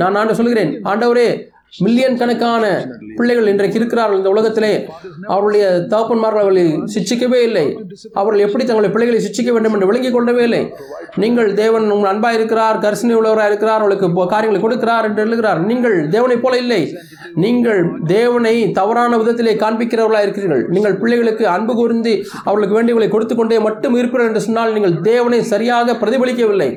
நான் 0.00 0.16
ஆண்டு 0.20 0.36
சொல்கிறேன் 0.38 0.70
ஆண்டவரே 0.90 1.26
மில்லியன் 1.84 2.18
கணக்கான 2.20 2.64
பிள்ளைகள் 3.18 3.48
இன்றைக்கு 3.50 3.78
இருக்கிறார்கள் 3.80 4.18
இந்த 4.20 4.30
உலகத்திலே. 4.34 4.72
அவருடைய 5.34 5.64
தகப்பன்மார்கள் 5.92 6.42
அவர்களை 6.44 6.64
சிச்சிக்கவே 6.94 7.40
இல்லை. 7.48 7.64
அவர்கள் 8.20 8.44
எப்படி 8.46 8.64
தங்களுடைய 8.64 8.92
பிள்ளைகளை 8.94 9.20
சிச்சிக்க 9.26 9.50
வேண்டும் 9.56 9.74
என்று 9.76 9.88
விளங்கிக் 9.90 10.16
கொள்ளவே 10.16 10.42
இல்லை. 10.48 10.62
நீங்கள் 11.22 11.50
தேவன் 11.62 11.86
உங்கள் 11.94 12.10
அன்பாக 12.12 12.38
இருக்கிறார் 12.38 12.80
கரிசனை 12.84 13.14
உள்ளவராக 13.18 13.50
இருக்கிறார் 13.52 13.82
அவளுக்கு 13.84 14.26
காரியங்களை 14.34 14.60
கொடுக்கிறார் 14.64 15.08
என்று 15.08 15.22
எழுகிறார் 15.26 15.60
நீங்கள் 15.70 15.96
தேவனைப் 16.16 16.44
போல 16.44 16.58
இல்லை. 16.64 16.82
நீங்கள் 17.44 17.80
தேவனை 18.16 18.54
தவறான 18.80 19.18
விதத்திலே 19.22 19.54
காண்பிக்கிறவர்களாக 19.64 20.26
இருக்கிறீர்கள். 20.26 20.64
நீங்கள் 20.76 20.98
பிள்ளைகளுக்கு 21.02 21.46
அன்பு 21.56 21.74
கூர்ந்து 21.80 22.14
அவர்களுக்கு 22.48 22.78
வேண்டியவர்களை 22.78 23.10
கொடுத்து 23.14 23.36
கொண்டே 23.36 23.58
மட்டும் 23.68 23.96
இருக்கிறீர்கள் 24.00 24.30
என்று 24.30 24.44
சொன்னால் 24.48 24.74
நீங்கள் 24.78 24.96
தேவனை 25.10 25.40
சரியாக 25.54 25.96
பிரதிபலிக்கவில்லை. 26.02 26.70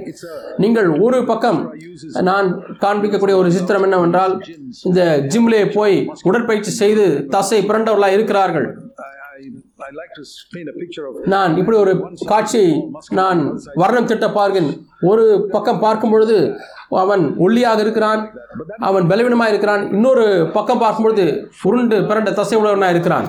நீங்கள் 0.65 0.89
ஒரு 1.08 1.19
பக்கம் 1.32 1.60
நான் 2.29 2.47
காண்பிக்கக்கூடிய 2.86 3.36
ஒரு 3.41 3.49
சித்திரம் 3.58 3.86
என்னவென்றால் 3.88 4.34
இந்த 4.83 5.01
ஜிம்லே 5.33 5.71
போய் 5.73 5.97
உடற்பயிற்சி 6.21 6.71
செய்து 6.71 7.27
தசை 7.29 7.59
பிறண்டவர்களாக 7.61 8.11
இருக்கிறார்கள். 8.11 8.82
நான் 11.34 11.58
இப்படி 11.58 11.77
ஒரு 11.77 11.93
காட்சியை 12.25 12.69
நான் 13.19 13.41
வர்ணம் 13.82 14.10
திட்ட 14.12 14.29
பார்க்கிறேன் 14.39 14.71
ஒரு 15.12 15.23
பக்கம் 15.51 15.79
பார்க்கும் 15.79 16.13
பொழுது 16.13 16.38
அவன் 17.01 17.23
ஒல்லியாக 17.45 17.79
இருக்கிறான் 17.86 18.21
அவன் 18.88 19.08
பலவீனமாக 19.12 19.51
இருக்கிறான். 19.53 19.84
இன்னொரு 19.95 20.25
பக்கம் 20.53 20.82
பார்க்கும் 20.84 21.06
பொழுது 21.06 21.25
உருண்டு 21.67 21.97
பிறண்ட 22.10 22.32
தசை 22.39 22.58
உள்ளவனாக 22.60 22.95
இருக்கிறான்? 22.95 23.27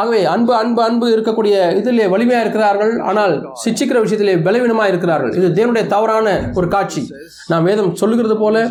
ஆகவே 0.00 0.20
அன்பு 0.34 0.52
அன்பு 0.54 0.82
அன்பு 0.88 1.06
இருக்கக்கூடிய 1.16 1.54
இதிலே 1.80 2.06
வலிமையாக 2.14 2.44
இருக்கிறார்கள். 2.46 2.92
ஆனால் 3.10 3.34
சிச்சிக்கிற 3.64 4.00
விஷயத்திலே 4.04 4.36
பலவீனமாக 4.48 4.88
இருக்கிறார்கள். 4.88 5.32
இது 5.40 5.48
தேவனுடைய 5.58 5.86
தவறான 5.86 6.50
ஒரு 6.54 6.68
காட்சி. 6.68 7.04
நாம் 7.48 7.68
வேதம் 7.70 7.94
சொல்லுகிறது 7.94 8.38
போல 8.38 8.66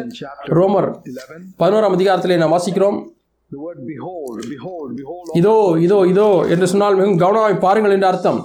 ரோமர் 0.59 0.89
11. 1.13 1.47
பதினோராம் 1.61 1.97
அதிகாரத்திலே 1.97 2.37
நாம் 2.43 2.55
வாசிக்கிறோம். 2.57 2.99
இதோ 5.39 5.53
இதோ 5.85 5.97
இதோ 6.11 6.27
என்று 6.53 6.67
சொன்னால் 6.71 6.97
மிகவும் 6.99 7.21
கவனமாய் 7.23 7.55
பாருங்கள் 7.63 7.93
என்று 7.95 8.07
அர்த்தம். 8.09 8.39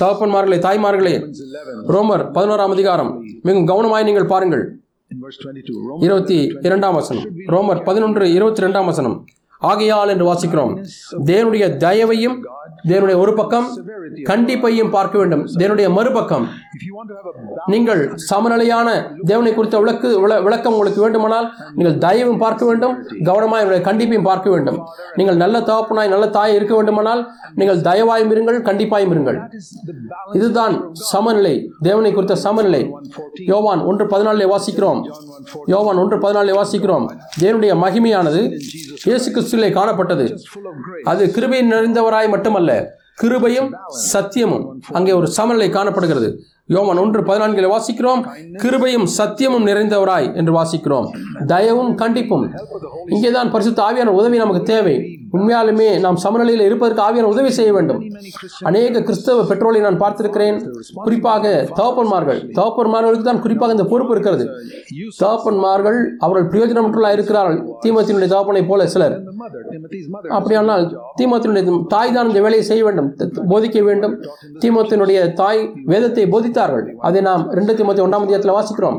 தகப்பன்மார்களே 0.00 0.58
தாய்மார்களே 0.66 1.14
11 1.14 1.76
ரோமர் 1.94 2.24
பதினோராம் 2.36 2.74
அதிகாரம். 2.76 3.10
மிகவும் 3.46 3.68
கவனமாய் 3.70 4.06
நீங்கள் 4.08 4.30
பாருங்கள். 4.32 4.64
In 5.10 5.18
verse 5.24 5.38
22. 5.44 5.76
Romans 5.86 6.04
இருபத்தி 6.06 6.36
இரண்டாம் 6.68 6.96
வசனம். 6.98 7.24
ரோமர் 7.54 7.80
பதினொன்று 7.88 8.26
இருபத்தி 8.36 8.62
ரெண்டாம் 8.64 8.88
வசனம். 8.90 9.16
ஆகையால் 9.60 10.12
என்று 10.12 10.26
வாசிக்கிறோம். 10.30 10.72
தேவனுடைய 11.30 11.64
தயவையும் 11.84 12.38
தேவனுடைய 12.90 13.16
ஒரு 13.22 13.32
பக்கம் 13.38 13.66
கண்டிப்பையும் 14.28 14.90
பார்க்க 14.94 15.14
வேண்டும். 15.18 15.42
தேவனுடைய 15.60 15.88
மறுபக்கம். 15.96 16.44
நீங்கள் 17.72 18.00
சமநிலையான 18.30 18.88
தேவனை 19.30 19.50
குறித்த 19.54 19.76
விளக்கு 19.82 20.08
விளக்கம் 20.46 20.74
உங்களுக்கு 20.76 21.00
வேண்டுமானால் 21.04 21.46
நீங்கள் 21.76 21.98
தயவும் 22.04 22.40
பார்க்க 22.44 22.64
வேண்டும். 22.68 22.94
கவனமாய் 23.28 23.62
என்னுடைய 23.62 23.82
கண்டிப்பையும் 23.88 24.28
பார்க்க 24.30 24.50
வேண்டும். 24.54 24.78
நீங்கள் 25.18 25.40
நல்ல 25.42 25.60
தகப்பனாய் 25.70 26.12
நல்ல 26.14 26.28
தாயை 26.36 26.54
இருக்க 26.58 26.74
வேண்டுமானால் 26.78 27.22
நீங்கள் 27.60 27.82
தயவாயும் 27.88 28.32
இருங்கள் 28.34 28.60
கண்டிப்பாயும் 28.68 29.12
இருங்கள். 29.16 29.38
இதுதான் 30.38 30.74
சமநிலை. 31.12 31.54
தேவனை 31.88 32.12
குறித்த 32.12 32.36
சமநிலை. 32.46 32.82
யோவான் 33.52 33.84
ஒன்று 33.90 34.06
பதினாலே 34.14 34.48
வாசிக்கிறோம். 34.54 35.02
யோவான் 35.74 36.00
ஒன்று 36.04 36.18
பதினாலே 36.24 36.54
வாசிக்கிறோம். 36.60 37.06
தேவனுடைய 37.44 37.74
மகிமையானது. 37.84 38.42
இயேசு 39.08 39.28
கிறிஸ்துவிலே 39.50 39.68
காணப்பட்டது. 39.76 40.24
அது 41.04 41.30
கிருபை 41.30 41.60
நிறைந்தவராய் 41.72 42.28
மட்டுமல்ல 42.28 42.72
கிருபையும் 43.22 43.70
சத்தியமும் 44.12 44.66
அங்கே 44.92 45.12
ஒரு 45.12 45.28
சமநிலை 45.28 45.68
காணப்படுகிறது. 45.70 46.28
யோவான் 46.74 47.00
ஒன்று 47.02 47.20
பதினான்கில் 47.28 47.72
வாசிக்கிறோம் 47.74 48.20
கிருபையும் 48.62 49.06
சத்தியமும் 49.18 49.66
நிறைந்தவராய் 49.70 50.28
என்று 50.40 50.52
வாசிக்கிறோம். 50.58 51.06
தயவும் 51.52 51.94
கண்டிப்பும். 52.02 52.44
இங்கேதான் 53.14 53.50
பரிசுத்த 53.54 53.80
ஆவியான 53.86 54.12
உதவி 54.18 54.36
நமக்கு 54.42 54.62
தேவை. 54.72 54.94
உண்மையாலுமே 55.36 55.88
நாம் 56.04 56.16
சமநிலையில் 56.22 56.64
இருப்பதற்கு 56.68 57.02
ஆவியான 57.06 57.28
உதவி 57.32 57.50
செய்ய 57.56 57.70
வேண்டும். 57.76 57.98
அநேக 58.68 59.02
கிறிஸ்தவ 59.08 59.44
பெற்றோரை 59.50 59.80
நான் 59.86 59.98
பார்த்திருக்கிறேன். 60.02 60.56
குறிப்பாக 61.06 61.52
தகப்பன்மார்கள். 61.78 62.40
தகப்பன்மார்களுக்கு 62.58 63.26
தான் 63.28 63.42
குறிப்பாக 63.44 63.76
இந்த 63.76 63.86
பொறுப்பு 63.92 64.14
இருக்கிறது. 64.16 64.46
தகப்பன்மார்கள் 65.22 65.98
அவர்கள் 66.26 66.48
பிரயோஜனமற்றவர்களாக 66.52 67.18
இருக்கிறார்கள். 67.18 67.60
தீமத்தினுடைய 67.84 68.30
தகப்பனை 68.34 68.62
போல 68.70 68.88
சிலர். 68.94 69.16
அப்படியானால் 70.38 70.86
தீமோத்தினுடைய 71.20 71.76
தாய் 71.94 72.14
தான் 72.16 72.30
இந்த 72.32 72.40
வேலையை 72.46 72.64
செய்ய 72.70 72.82
வேண்டும் 72.88 73.10
போதிக்க 73.52 73.78
வேண்டும். 73.90 74.16
தீமோத்தினுடைய 74.64 75.20
தாய் 75.42 75.62
வேதத்தை 75.92 76.26
போதித்தார்கள் 76.60 76.86
அதை 77.08 77.20
நாம் 77.28 77.42
ரெண்டு 77.58 77.72
தீமோத்தி 77.78 78.02
ஒன்றாம் 78.06 78.24
அதிகாரத்தில் 78.24 78.56
வாசிக்கிறோம். 78.56 78.98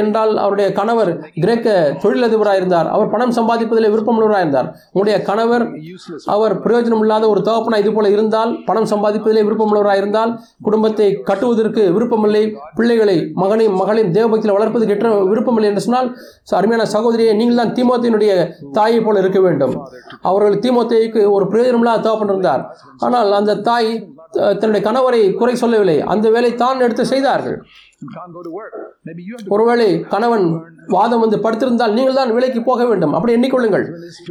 என்றால் 0.00 0.32
அவருடைய 0.42 0.66
கணவர் 0.78 1.10
கிரேக்க 1.42 1.68
தொழிலதிபராக 2.02 2.60
இருந்தார். 2.60 2.88
அவர் 2.94 3.12
பணம் 3.14 3.34
சம்பாதிப்பதில் 3.38 3.90
விருப்பமுள்ளவராக 3.94 4.44
இருந்தார். 4.44 4.68
உங்களுடைய 4.92 5.16
கணவர் 5.30 5.64
அவர் 6.36 6.54
பிரயோஜனம் 6.64 7.02
இல்லாத 7.04 7.24
ஒரு 7.32 7.40
தகப்பனா 7.48 7.80
இது 7.84 7.92
போல 7.96 8.10
இருந்தால் 8.16 8.52
பணம் 8.68 8.88
சம்பாதிப்பதிலே 8.92 9.44
விருப்பமுள்ளவராக 9.48 10.02
இருந்தால் 10.02 10.32
குடும்பத்தை 10.68 11.08
கட்டுவதற்கு 11.30 11.84
விருப்பமில்லை. 11.96 12.44
பிள்ளைகளை 12.78 13.16
மகனையும் 13.42 13.78
மகளையும் 13.82 14.14
தேவபக்தியில் 14.18 14.56
வளர்ப்பது 14.58 14.86
கெட்ட 14.92 15.14
விருப்பமில்லை 15.32 15.70
என்று 15.72 15.84
சொன்னால் 15.86 16.10
அருமையான 16.60 16.86
சகோதரியை 16.94 17.32
நீங்கள் 17.40 17.60
தான் 17.62 17.74
தீமோத்தினுடைய 17.76 18.32
தாயை 18.78 18.98
போல 19.06 19.20
இருக்க 19.22 19.38
வேண்டும். 19.46 19.74
அவர்கள் 20.30 20.60
தீமோத்தேயுக்கு 20.64 21.20
ஒரு 21.36 21.44
பிரயோஜனமில்லாத 21.52 22.02
தகப்பன் 22.06 22.32
இருந்தார். 22.34 22.62
ஆனால் 23.06 23.30
அந்த 23.40 23.60
தாய் 23.68 23.90
தன்னுடைய 24.60 24.82
கணவரை 24.88 25.20
குறை 25.40 25.54
சொல்லவில்லை. 25.62 25.96
அந்த 26.12 26.26
வேலை 26.34 26.50
தான் 26.62 26.84
எடுத்து 26.86 27.04
செய்தார்கள். 27.12 27.56
ஒருவேளை 29.54 29.88
கணவன் 30.14 30.46
வாதம் 30.94 31.22
வந்து 31.24 31.38
படுத்திருந்தால் 31.44 31.94
நீங்கள் 31.96 32.18
தான் 32.18 32.32
வேலைக்கு 32.36 32.60
போக 32.70 32.84
வேண்டும். 32.90 33.12
அப்படி 33.16 33.34
எண்ணிக்கொள்ளுங்கள். 33.36 33.84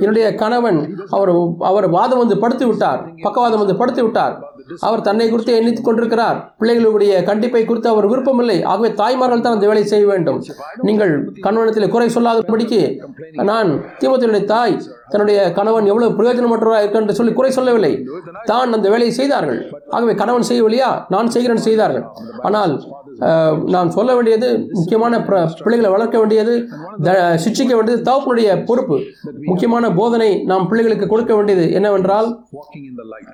என்னுடைய 0.03 0.25
கணவன் 0.41 0.79
அவர் 1.17 1.31
அவர் 1.69 1.87
வாதம் 1.97 2.21
வந்து 2.23 2.37
படுத்து 2.43 2.67
விட்டார். 2.67 3.01
பக்கவாதம் 3.25 3.61
வந்து 3.63 3.75
படுத்து 3.81 4.03
விட்டார். 4.03 4.35
அவர் 4.79 5.01
தன்னை 5.01 5.29
குறித்து 5.29 5.61
எண்ணித்துக் 5.61 5.81
கொண்டிருக்கிறார். 5.81 6.55
பிள்ளைகளுடைய 6.59 7.23
கண்டிப்பை 7.23 7.65
குறித்து 7.65 7.89
அவர் 7.89 8.07
விருப்பமில்லை. 8.07 8.63
ஆகவே 8.63 8.93
தாய்மார்கள் 8.93 9.41
தான் 9.41 9.53
அந்த 9.53 9.67
வேலை 9.67 9.85
செய்ய 9.85 10.05
வேண்டும். 10.05 10.43
நீங்கள் 10.81 11.31
கணவனத்தில் 11.39 11.89
குறை 11.89 12.09
சொல்லாதபடிக்கு 12.15 12.99
நான் 13.31 13.81
தீமத்தினுடைய 13.99 14.43
தாய் 14.43 14.81
தன்னுடைய 15.09 15.51
கணவன் 15.51 15.85
எவ்வளவு 15.85 16.23
பிரயோஜனமற்றவராக 16.23 16.79
இருக்க 16.79 16.99
என்று 16.99 17.13
சொல்லி 17.13 17.33
குறை 17.33 17.51
சொல்லவில்லை. 17.51 18.07
தான் 18.43 18.73
அந்த 18.73 18.89
வேலையை 18.89 19.11
செய்தார்கள். 19.11 19.73
ஆகவே 19.89 20.15
கணவன் 20.15 20.43
செய்யவில்லையா? 20.49 21.03
நான் 21.09 21.29
செய்கிறேன் 21.29 21.61
செய்தார்கள். 21.61 22.03
ஆனால் 22.41 22.83
அஹ், 23.19 23.63
நான் 23.69 23.91
சொல்ல 23.91 24.15
வேண்டியது 24.15 24.69
முக்கியமான 24.71 25.21
பிள்ளைகளை 25.63 25.89
வளர்க்க 25.89 26.17
வேண்டியது 26.17 26.67
த- 27.03 27.37
வேண்டியது 27.75 28.11
தகப்பனுடைய 28.11 28.65
பொறுப்பு. 28.65 28.99
முக்கியமான 29.41 29.91
போதனை 29.91 30.43
நாம் 30.43 30.67
பிள்ளைகளுக்கு 30.67 31.07
கொடுக்க 31.07 31.35
வேண்டியது 31.35 31.71
என்னவென்றால் 31.71 32.39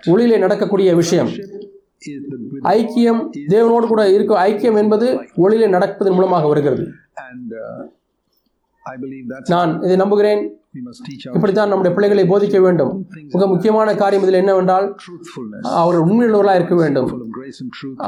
ஒளியிலே 0.06 0.38
நடக்கக்கூடிய 0.38 0.96
விஷயம். 0.96 1.17
With 1.26 2.64
ஐக்கியம் 2.64 3.22
தேவனோடு 3.48 3.88
கூட 3.88 4.10
இருக்க 4.10 4.48
ஐக்கியம் 4.48 4.78
என்பது 4.78 5.06
ஒளியிலே 5.38 5.70
நடப்பதன் 5.76 6.14
மூலமாக 6.14 6.48
வருகிறது. 6.48 6.84
Uh, 7.18 7.88
நான் 9.48 9.84
இதை 9.84 9.96
நம்புகிறேன். 9.96 10.60
இப்படித்தான் 11.38 11.70
நம்முடைய 11.72 11.92
பிள்ளைகளை 11.96 12.24
போதிக்க 12.32 12.60
வேண்டும். 12.66 12.92
மிக 13.36 13.48
முக்கியமான 13.54 13.96
காரியம் 14.02 14.26
இதில் 14.26 14.40
என்னவென்றால் 14.42 14.88
truthfulness, 15.04 15.66
அவர்கள் 15.82 16.06
உண்மையுள்ளவர்களாக 16.08 16.60
இருக்க 16.62 16.78
வேண்டும். 16.84 17.10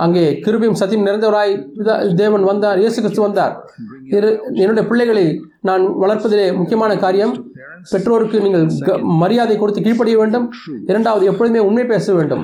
அங்கே 0.05 0.25
கிருபையும் 0.45 0.79
சத்தியம் 0.81 1.07
நிறைந்தவராய் 1.09 1.53
தேவன் 2.23 2.49
வந்தார். 2.51 2.81
இயேசு 2.83 2.97
கிறிஸ்து 3.01 3.27
வந்தார். 3.27 3.55
என்னுடைய 4.63 4.85
பிள்ளைகளை 4.91 5.27
நான் 5.67 5.83
வளர்ப்பதிலே 6.03 6.45
முக்கியமான 6.59 6.91
காரியம் 7.05 7.33
பெற்றோருக்கு 7.91 8.37
நீங்கள் 8.45 8.65
மரியாதை 9.23 9.55
கொடுத்து 9.59 9.81
கீழ்ப்படிய 9.85 10.15
வேண்டும். 10.21 10.45
இரண்டாவது 10.91 11.23
எப்பொழுதுமே 11.31 11.61
உண்மை 11.67 11.85
பேச 11.91 12.13
வேண்டும். 12.17 12.43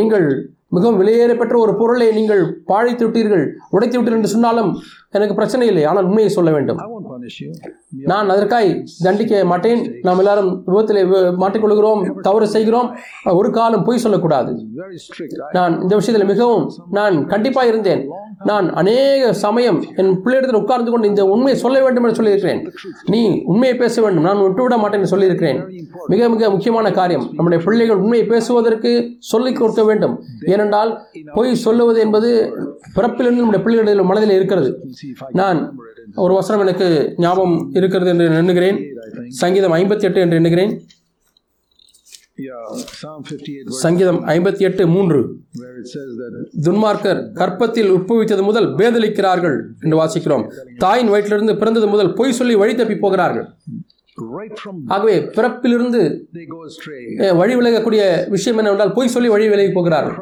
நீங்கள் 0.00 0.26
மிகவும் 0.76 0.98
விலையேற 1.00 1.32
பெற்ற 1.40 1.54
ஒரு 1.64 1.72
பொருளை 1.80 2.06
நீங்கள் 2.18 2.42
பாழித்து 2.70 3.04
விட்டீர்கள் 3.06 3.44
உடைத்து 3.74 3.96
விட்டீர்கள் 3.98 4.18
என்று 4.20 4.34
சொன்னாலும் 4.34 4.70
எனக்கு 5.16 5.36
பிரச்சனை 5.38 5.66
இல்லை. 5.70 5.84
ஆனால் 5.90 6.08
உண்மையை 6.08 6.30
சொல்ல 6.36 6.50
வேண்டும். 6.56 6.80
நான் 8.12 8.28
அதற்காய் 8.28 8.84
தண்டிக்க 9.02 9.44
மாட்டேன். 9.44 9.80
நாம் 10.02 10.18
எல்லாரும் 10.18 10.50
விபத்திலே 10.66 11.02
மாட்டிக்கொள்கிறோம் 11.42 12.20
தவறு 12.20 12.46
செய்கிறோம். 12.48 12.96
ஒரு 13.24 13.50
காலம் 13.50 13.84
பொய் 13.84 13.98
சொல்லக்கூடாது. 13.98 14.52
நான் 15.52 15.80
இந்த 15.82 15.94
விஷயத்தில் 15.94 16.30
மிகவும் 16.30 16.72
நான் 16.90 17.26
கண்டிப்பாக 17.26 17.68
இருந்தேன். 17.68 18.08
நான் 18.44 18.72
அநேக 18.72 19.32
சமயம் 19.32 19.84
என் 19.96 20.20
பிள்ளையிடத்தில் 20.24 20.60
உட்கார்ந்து 20.60 20.90
கொண்டு 20.90 21.08
இந்த 21.08 21.24
உண்மையை 21.26 21.56
சொல்ல 21.56 21.82
வேண்டும் 21.82 22.02
என்று 22.02 22.14
சொல்லியிருக்கிறேன். 22.14 22.72
நீ 23.06 23.42
உண்மையை 23.44 23.76
பேச 23.76 24.02
வேண்டும். 24.02 24.22
நான் 24.22 24.42
விட்டுவிட 24.42 24.76
மாட்டேன் 24.76 24.98
என்று 24.98 25.08
சொல்லியிருக்கிறேன். 25.08 25.88
மிக 26.06 26.28
மிக 26.28 26.50
முக்கியமான 26.50 26.90
காரியம் 26.90 27.30
நம்முடைய 27.32 27.64
பிள்ளைகள் 27.64 27.96
உண்மையை 27.96 28.26
பேசுவதற்கு 28.26 29.16
சொல்லிக் 29.18 29.56
கொடுக்க 29.56 29.84
வேண்டும். 29.84 30.22
ஏனென்றால் 30.46 31.02
பொய் 31.34 31.54
சொல்லுவது 31.54 32.00
என்பது 32.00 32.56
பிறப்பிலிருந்து 32.96 33.44
நம்முடைய 33.44 33.64
பிள்ளைகளில் 33.64 34.04
மனதில் 34.04 34.30
இருக்கிறது. 34.30 34.80
நான் 35.32 35.76
ஒரு 36.14 36.34
வசனம் 36.34 36.66
எனக்கு 36.66 37.14
ஞாபகம் 37.16 37.70
இருக்கிறது 37.72 38.10
என்று 38.10 38.24
எண்ணுகிறேன். 38.24 38.78
சங்கீதம் 39.28 39.72
ஐம்பத்தி 39.72 40.02
எட்டு 40.02 40.20
என்று 40.20 40.36
எண்ணுகிறேன். 40.36 40.80
சங்கீதம் 43.68 44.26
ஐம்பத்தி 44.26 44.58
எட்டு 44.58 44.86
மூன்று. 44.86 45.20
துன்மார்க்கர் 46.62 47.32
கற்பத்தில் 47.32 47.92
உட்பவித்தது 47.92 48.42
முதல் 48.42 48.74
பேதலிக்கிறார்கள் 48.74 49.58
என்று 49.80 49.96
வாசிக்கிறோம். 50.02 50.52
தாயின் 50.76 51.10
வயிற்றிலிருந்து 51.10 51.58
பிறந்தது 51.58 51.86
முதல் 51.86 52.12
பொய் 52.12 52.32
சொல்லி 52.32 52.54
வழி 52.54 52.74
தப்பி 52.74 52.96
போகிறார்கள். 52.96 53.48
ஆகவே 54.86 55.20
பிறப்பிலிருந்து 55.20 56.00
வழி 57.36 57.56
விலகக்கூடிய 57.56 58.28
விஷயம் 58.28 58.58
என்னவென்றால் 58.58 58.92
பொய் 58.92 59.08
சொல்லி 59.08 59.28
வழி 59.28 59.48
விலகி 59.48 59.72
போகிறார்கள் 59.72 60.16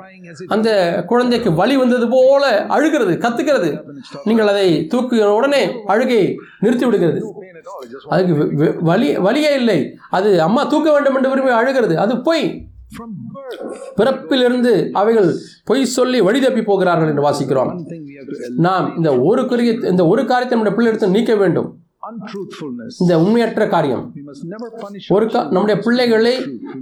அந்த 0.47 0.69
குழந்தைக்கு 1.07 1.53
வலி 1.53 1.77
வந்தது 1.77 2.09
போல 2.09 2.67
அழுகிறது 2.67 3.15
கத்துக்கிறது. 3.15 3.71
நீங்கள் 4.25 4.47
அதை 4.47 4.87
தூக்கிய 4.87 5.33
உடனே 5.33 5.63
அழுகை 5.87 6.37
நிறுத்தி 6.61 6.85
விடுகிறது. 6.85 7.21
அதுக்கு 8.09 8.75
வலி 8.81 9.17
வலியே 9.19 9.53
இல்லை. 9.55 9.79
அது 10.11 10.43
அம்மா 10.43 10.65
தூக்க 10.65 10.93
வேண்டும் 10.93 11.15
என்று 11.15 11.29
விரும்பி 11.29 11.51
அழுகிறது. 11.51 11.99
அது 11.99 12.21
பொய். 12.21 12.47
பிறப்பிலிருந்து 13.97 14.91
அவைகள் 14.91 15.35
பொய் 15.65 15.85
சொல்லி 15.85 16.21
வழி 16.21 16.41
தப்பி 16.41 16.63
போகிறார்கள் 16.63 17.09
என்று 17.09 17.27
வாசிக்கிறோம். 17.31 17.73
நாம் 18.57 18.97
இந்த 18.97 19.19
ஒரு 19.19 19.43
குறிய 19.43 19.73
இந்த 19.91 20.07
ஒரு 20.07 20.25
காரியத்தை 20.27 20.59
நம்முடைய 20.59 20.75
பிள்ளையிடத்தை 20.77 21.11
நீக்க 21.11 21.35
வேண்டும். 21.35 21.69
இந்த 23.03 23.14
உண்மையற்ற 23.23 23.64
காரியம். 23.75 24.03
ஒரு 25.14 25.27
நம்முடைய 25.55 25.77
பிள்ளைகளை 25.85 26.35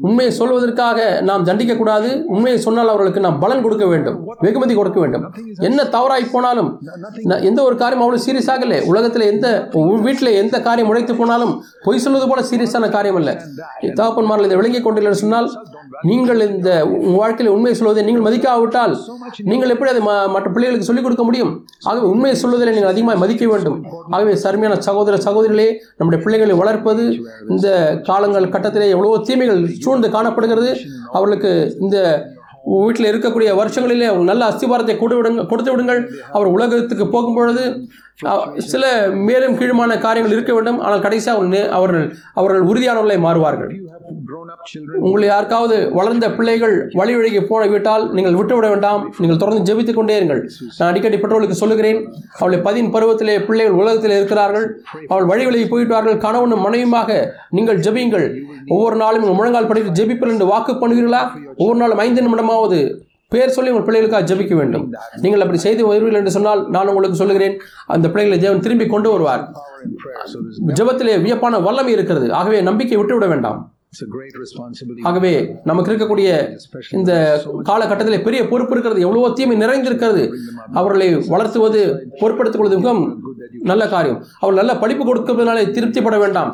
உண்மையை 0.06 0.30
சொல்வதற்காக 0.38 0.98
நாம் 1.28 1.46
தண்டிக்கக்கூடாது 1.48 2.08
உண்மையை 2.34 2.58
சொன்னால் 2.66 2.92
அவர்களுக்கு 2.92 3.24
நாம் 3.26 3.38
பலன் 3.44 3.62
கொடுக்க 3.66 3.86
வேண்டும். 3.92 4.16
வெகுமதி 4.46 4.74
கொடுக்க 4.78 4.98
வேண்டும். 5.04 5.24
என்ன 5.68 5.84
தவறாய் 5.96 6.32
போனாலும் 6.34 6.70
எந்த 7.50 7.60
ஒரு 7.68 7.76
காரியம் 7.82 8.04
அவ்வளோ 8.06 8.20
சீரியஸாக 8.26 8.66
இல்லை 8.66 8.80
உலகத்தில் 8.92 9.30
எந்த 9.32 9.46
வீட்டில் 10.06 10.38
எந்த 10.42 10.56
காரியம் 10.68 10.90
உழைத்து 10.92 11.16
போனாலும் 11.20 11.54
பொய் 11.86 12.04
சொல்வது 12.06 12.28
போல 12.32 12.42
சீரியஸான 12.50 12.90
காரியம் 12.96 13.20
அல்ல. 13.20 13.30
தகப்பன்மார்கள் 14.00 14.48
இதை 14.48 14.58
விளங்கிக் 14.60 14.86
கொண்டீர்கள் 14.88 15.22
சொன்னால் 15.22 15.48
நீங்கள் 16.10 16.40
இந்த 16.50 16.70
வாழ்க்கையில் 17.18 17.52
உண்மையை 17.54 17.76
சொல்வதை 17.80 18.04
நீங்கள் 18.08 18.26
மதிக்காவிட்டால் 18.28 18.94
நீங்கள் 19.50 19.72
எப்படி 19.74 19.90
அதை 19.92 20.02
மற்ற 20.34 20.48
பிள்ளைகளுக்கு 20.54 20.88
சொல்லிக் 20.88 21.06
கொடுக்க 21.06 21.24
முடியும்? 21.28 21.52
ஆகவே 21.88 22.06
உண்மையை 22.14 22.36
சொல்வதில் 22.42 22.74
நீங்கள் 22.76 22.92
அதிகமாக 22.94 23.22
மதிக்க 23.24 23.44
வேண்டும். 23.52 23.78
ஆகவே 24.14 24.34
சருமையான 24.44 24.78
சகோதர 24.88 25.12
சகோதரிகளே 25.26 25.68
நம்முடைய 25.98 26.20
பிள்ளைகளை 26.24 26.54
வளர்ப்பது 26.62 27.04
இந்த 27.54 27.68
காலங்கள் 28.08 28.52
கட்டத்திலே 28.54 28.88
எவ்வளவோ 28.94 29.18
தீமைகள் 29.28 29.60
சூழ்ந்து 29.84 30.10
காணப்படுகிறது. 30.16 30.70
அவர்களுக்கு 31.16 31.52
இந்த 31.80 31.98
வீட்டில் 32.82 33.10
இருக்கக்கூடிய 33.10 33.48
வருஷங்களிலே 33.60 34.06
அவங்க 34.10 34.26
நல்ல 34.30 34.44
அஸ்திபாரத்தை 34.50 34.94
கொடு 34.98 35.16
விடுங்க 35.16 35.42
கொடுத்து 35.46 35.70
விடுங்கள். 35.72 36.00
அவர் 36.36 36.54
உலகத்துக்கு 36.56 37.06
போகும்பொழுது 37.14 37.64
சில 38.72 38.84
மேலும் 39.28 39.56
கீழுமான 39.60 39.92
காரியங்கள் 40.04 40.34
இருக்க 40.34 40.52
வேண்டும். 40.56 40.78
ஆனால் 40.84 41.04
கடைசியாக 41.06 41.38
அவர்கள் 41.38 41.72
அவர்கள் 41.78 42.04
அவர்கள் 42.40 42.66
உறுதியானவர்களை 42.70 43.16
மாறுவார்கள். 43.24 43.70
உங்களை 45.06 45.26
யாருக்காவது 45.30 45.76
வளர்ந்த 45.96 46.26
பிள்ளைகள் 46.36 46.74
வழி 47.00 47.14
வழிக்கு 47.16 47.40
போன 47.48 47.62
விட்டால் 47.72 48.04
நீங்கள் 48.16 48.36
விட்டுவிட 48.38 48.66
வேண்டாம். 48.72 49.02
நீங்கள் 49.22 49.40
தொடர்ந்து 49.42 49.66
ஜெபித்துக் 49.68 49.98
கொண்டே 49.98 50.16
இருங்கள். 50.18 50.40
நான் 50.78 50.90
அடிக்கடி 50.90 51.18
பெற்றோர்களுக்கு 51.22 51.60
சொல்லுகிறேன் 51.62 52.00
அவளை 52.40 52.58
பதின் 52.66 52.92
பருவத்திலே 52.94 53.34
பிள்ளைகள் 53.48 53.78
உலகத்தில் 53.80 54.16
இருக்கிறார்கள். 54.18 54.66
அவள் 55.12 55.28
வழி 55.32 55.44
வழிக்கு 55.48 55.72
போயிட்டார்கள் 55.72 56.22
கணவனும் 56.26 56.64
மனைவியுமாக 56.66 57.18
நீங்கள் 57.58 57.82
ஜெபியுங்கள். 57.86 58.28
ஒவ்வொரு 58.74 58.98
நாளும் 59.02 59.26
முழங்கால் 59.40 59.70
படித்து 59.72 59.96
ஜெபிப்பீர்கள் 60.00 60.36
என்று 60.36 60.52
வாக்கு 60.52 60.74
பண்ணுவீர்களா 60.84 61.22
ஒவ்வொரு 61.62 61.80
நாளும் 61.82 62.02
ஐந்து 62.06 62.24
நிமிடமாவது 62.26 62.80
பேர் 63.28 63.48
சொல்லி 63.48 63.70
உங்கள் 63.70 63.86
பிள்ளைகளுக்காக 63.86 64.24
ஜெபிக்க 64.30 64.54
வேண்டும். 64.54 64.94
நீங்கள் 65.20 65.40
அப்படி 65.40 65.58
செய்து 65.58 65.92
வருவீர்கள் 65.92 66.20
என்று 66.20 66.30
சொன்னால் 66.30 66.70
நான் 66.70 66.88
உங்களுக்கு 66.88 67.16
சொல்லுகிறேன். 67.16 67.60
அந்த 67.86 68.10
பிள்ளைகளை 68.10 68.42
தேவன் 68.42 68.60
திரும்பி 68.60 68.86
கொண்டு 68.86 69.10
வருவார். 69.10 69.52
ஜெபத்திலே 70.66 71.22
வியப்பான 71.22 71.60
வல்லமை 71.60 71.92
இருக்கிறது. 71.92 72.32
ஆகவே 72.32 72.60
நம்பிக்கை 72.60 72.96
விட்டுவிட 72.96 73.26
வேண்டாம். 73.26 73.73
ஆகவே 75.02 75.56
நமக்கு 75.64 75.90
இருக்கக்கூடிய 75.92 76.30
இந்த 76.98 77.42
காலகட்டத்தில் 77.70 78.22
பெரிய 78.22 78.48
பொறுப்பு 78.48 78.74
இருக்கிறது. 78.74 79.00
எவ்வளவோ 79.06 79.30
தீமை 79.38 79.56
நிறைந்திருக்கிறது. 79.64 80.24
அவர்களை 80.72 81.14
வளர்த்துவது 81.34 81.82
பொறுப்படுத்திக் 82.20 82.62
கொள்வது 82.62 82.80
மிகவும் 82.82 83.32
நல்ல 83.70 83.88
காரியம். 83.88 84.24
அவர் 84.40 84.58
நல்ல 84.60 84.72
படிப்பு 84.82 85.04
கொடுக்கிறதுனாலே 85.08 85.62
திருப்திப்பட 85.76 86.18
வேண்டாம். 86.18 86.50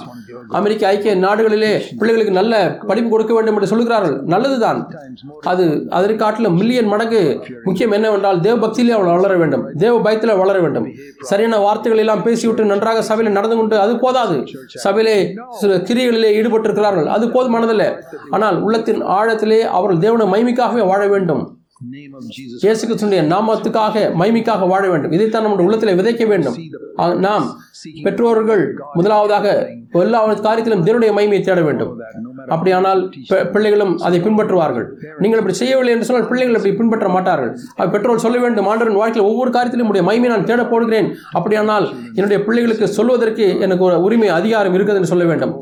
அமெரிக்க 0.58 0.88
ஐக்கிய 0.88 1.14
நாடுகளிலே 1.16 1.70
பிள்ளைகளுக்கு 1.98 2.34
நல்ல 2.38 2.54
படிப்பு 2.88 3.10
கொடுக்க 3.10 3.34
வேண்டும் 3.34 3.54
என்று 3.54 3.70
சொல்கிறார்கள் 3.72 4.20
நல்லதுதான். 4.34 4.80
அது 5.40 5.86
அதற்கு 5.90 6.16
காட்டிலும் 6.16 6.56
மில்லியன் 6.56 6.86
மடங்கு. 6.86 7.22
முக்கியம் 7.64 7.90
என்னவென்றால் 7.90 8.40
தேவ 8.40 8.56
பக்தியிலே 8.66 8.94
அவள் 8.96 9.10
வளர 9.18 9.36
வேண்டும். 9.36 9.64
தேவ 9.76 10.00
பயத்தில் 10.00 10.36
வளர 10.36 10.58
வேண்டும். 10.60 10.86
சரியான 11.30 11.58
வார்த்தைகள் 11.58 12.02
எல்லாம் 12.04 12.22
பேசிவிட்டு 12.22 12.64
நன்றாக 12.64 13.02
சபையில் 13.02 13.36
நடந்து 13.38 13.56
கொண்டு 13.56 13.78
அது 13.78 13.98
போதாது. 14.04 14.36
சபையிலே 14.86 15.16
சில 15.60 15.76
கிரியைகளிலே 15.88 16.30
ஈடுபட்டிருக்கிறார்கள். 16.40 17.08
அது 17.16 17.29
போதுமானதல்ல. 17.30 18.02
ஆனால் 18.30 18.62
உள்ளத்தின் 18.62 19.02
ஆழத்திலே 19.04 19.60
அவர்கள் 19.60 19.98
தேவனை 19.98 20.26
மைமிக்காகவே 20.26 20.86
வாழ 20.86 21.06
வேண்டும். 21.06 21.59
இயேசு 22.64 22.82
கிறிஸ்துடைய 22.86 23.20
நாமத்துக்காக 23.32 24.00
மைமிக்காக 24.20 24.66
வாழ 24.72 24.82
வேண்டும். 24.92 25.12
இதைத்தான் 25.16 25.44
நம்முடைய 25.44 25.66
உள்ளத்தில் 25.68 25.98
விதைக்க 26.00 26.24
வேண்டும். 26.32 26.56
நாம் 27.26 27.44
பெற்றோர்கள் 28.06 28.62
முதலாவதாக 28.96 29.46
எல்லா 30.02 30.18
காரியத்திலும் 30.46 30.82
தேவனுடைய 30.86 31.12
மகிமையை 31.18 31.42
தேட 31.46 31.60
வேண்டும். 31.68 31.92
அப்படியானால் 32.54 33.00
பிள்ளைகளும் 33.54 33.94
அதை 34.06 34.18
பின்பற்றுவார்கள். 34.26 34.86
நீங்கள் 35.22 35.40
இப்படி 35.42 35.56
செய்யவில்லை 35.60 35.94
என்று 35.94 36.08
சொன்னால் 36.08 36.28
பிள்ளைகள் 36.32 36.58
இப்படி 36.58 36.74
பின்பற்ற 36.80 37.08
மாட்டார்கள். 37.14 37.52
பெற்றோர் 37.94 38.24
சொல்ல 38.26 38.40
வேண்டும் 38.44 38.68
ஆண்டவரின் 38.72 39.00
வாழ்க்கையில் 39.02 39.28
ஒவ்வொரு 39.30 39.52
காரியத்திலும் 39.56 39.92
உடைய 39.92 40.04
மகிமை 40.08 40.30
நான் 40.34 40.48
தேட 40.50 40.64
போடுகிறேன் 40.72 41.08
அப்படியானால் 41.40 41.86
என்னுடைய 42.18 42.40
பிள்ளைகளுக்கு 42.48 42.88
சொல்வதற்கு 42.98 43.46
எனக்கு 43.66 43.86
ஒரு 43.88 43.96
உரிமை 44.08 44.30
அதிகாரம் 44.40 44.76
இருக்குது 44.78 45.00
என்று 45.00 45.12
சொல்ல 45.14 45.26
வேண்டும். 45.32 45.54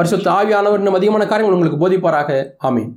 பரிசுத்த 0.00 0.30
ஆவியானவர் 0.38 0.82
இன்னும் 0.84 1.00
அதிகமான 1.00 1.28
காரியங்கள் 1.32 1.58
உங்களுக்கு 1.58 1.82
போதிப்பாராக. 1.86 2.38
ஆமீன். 2.70 2.92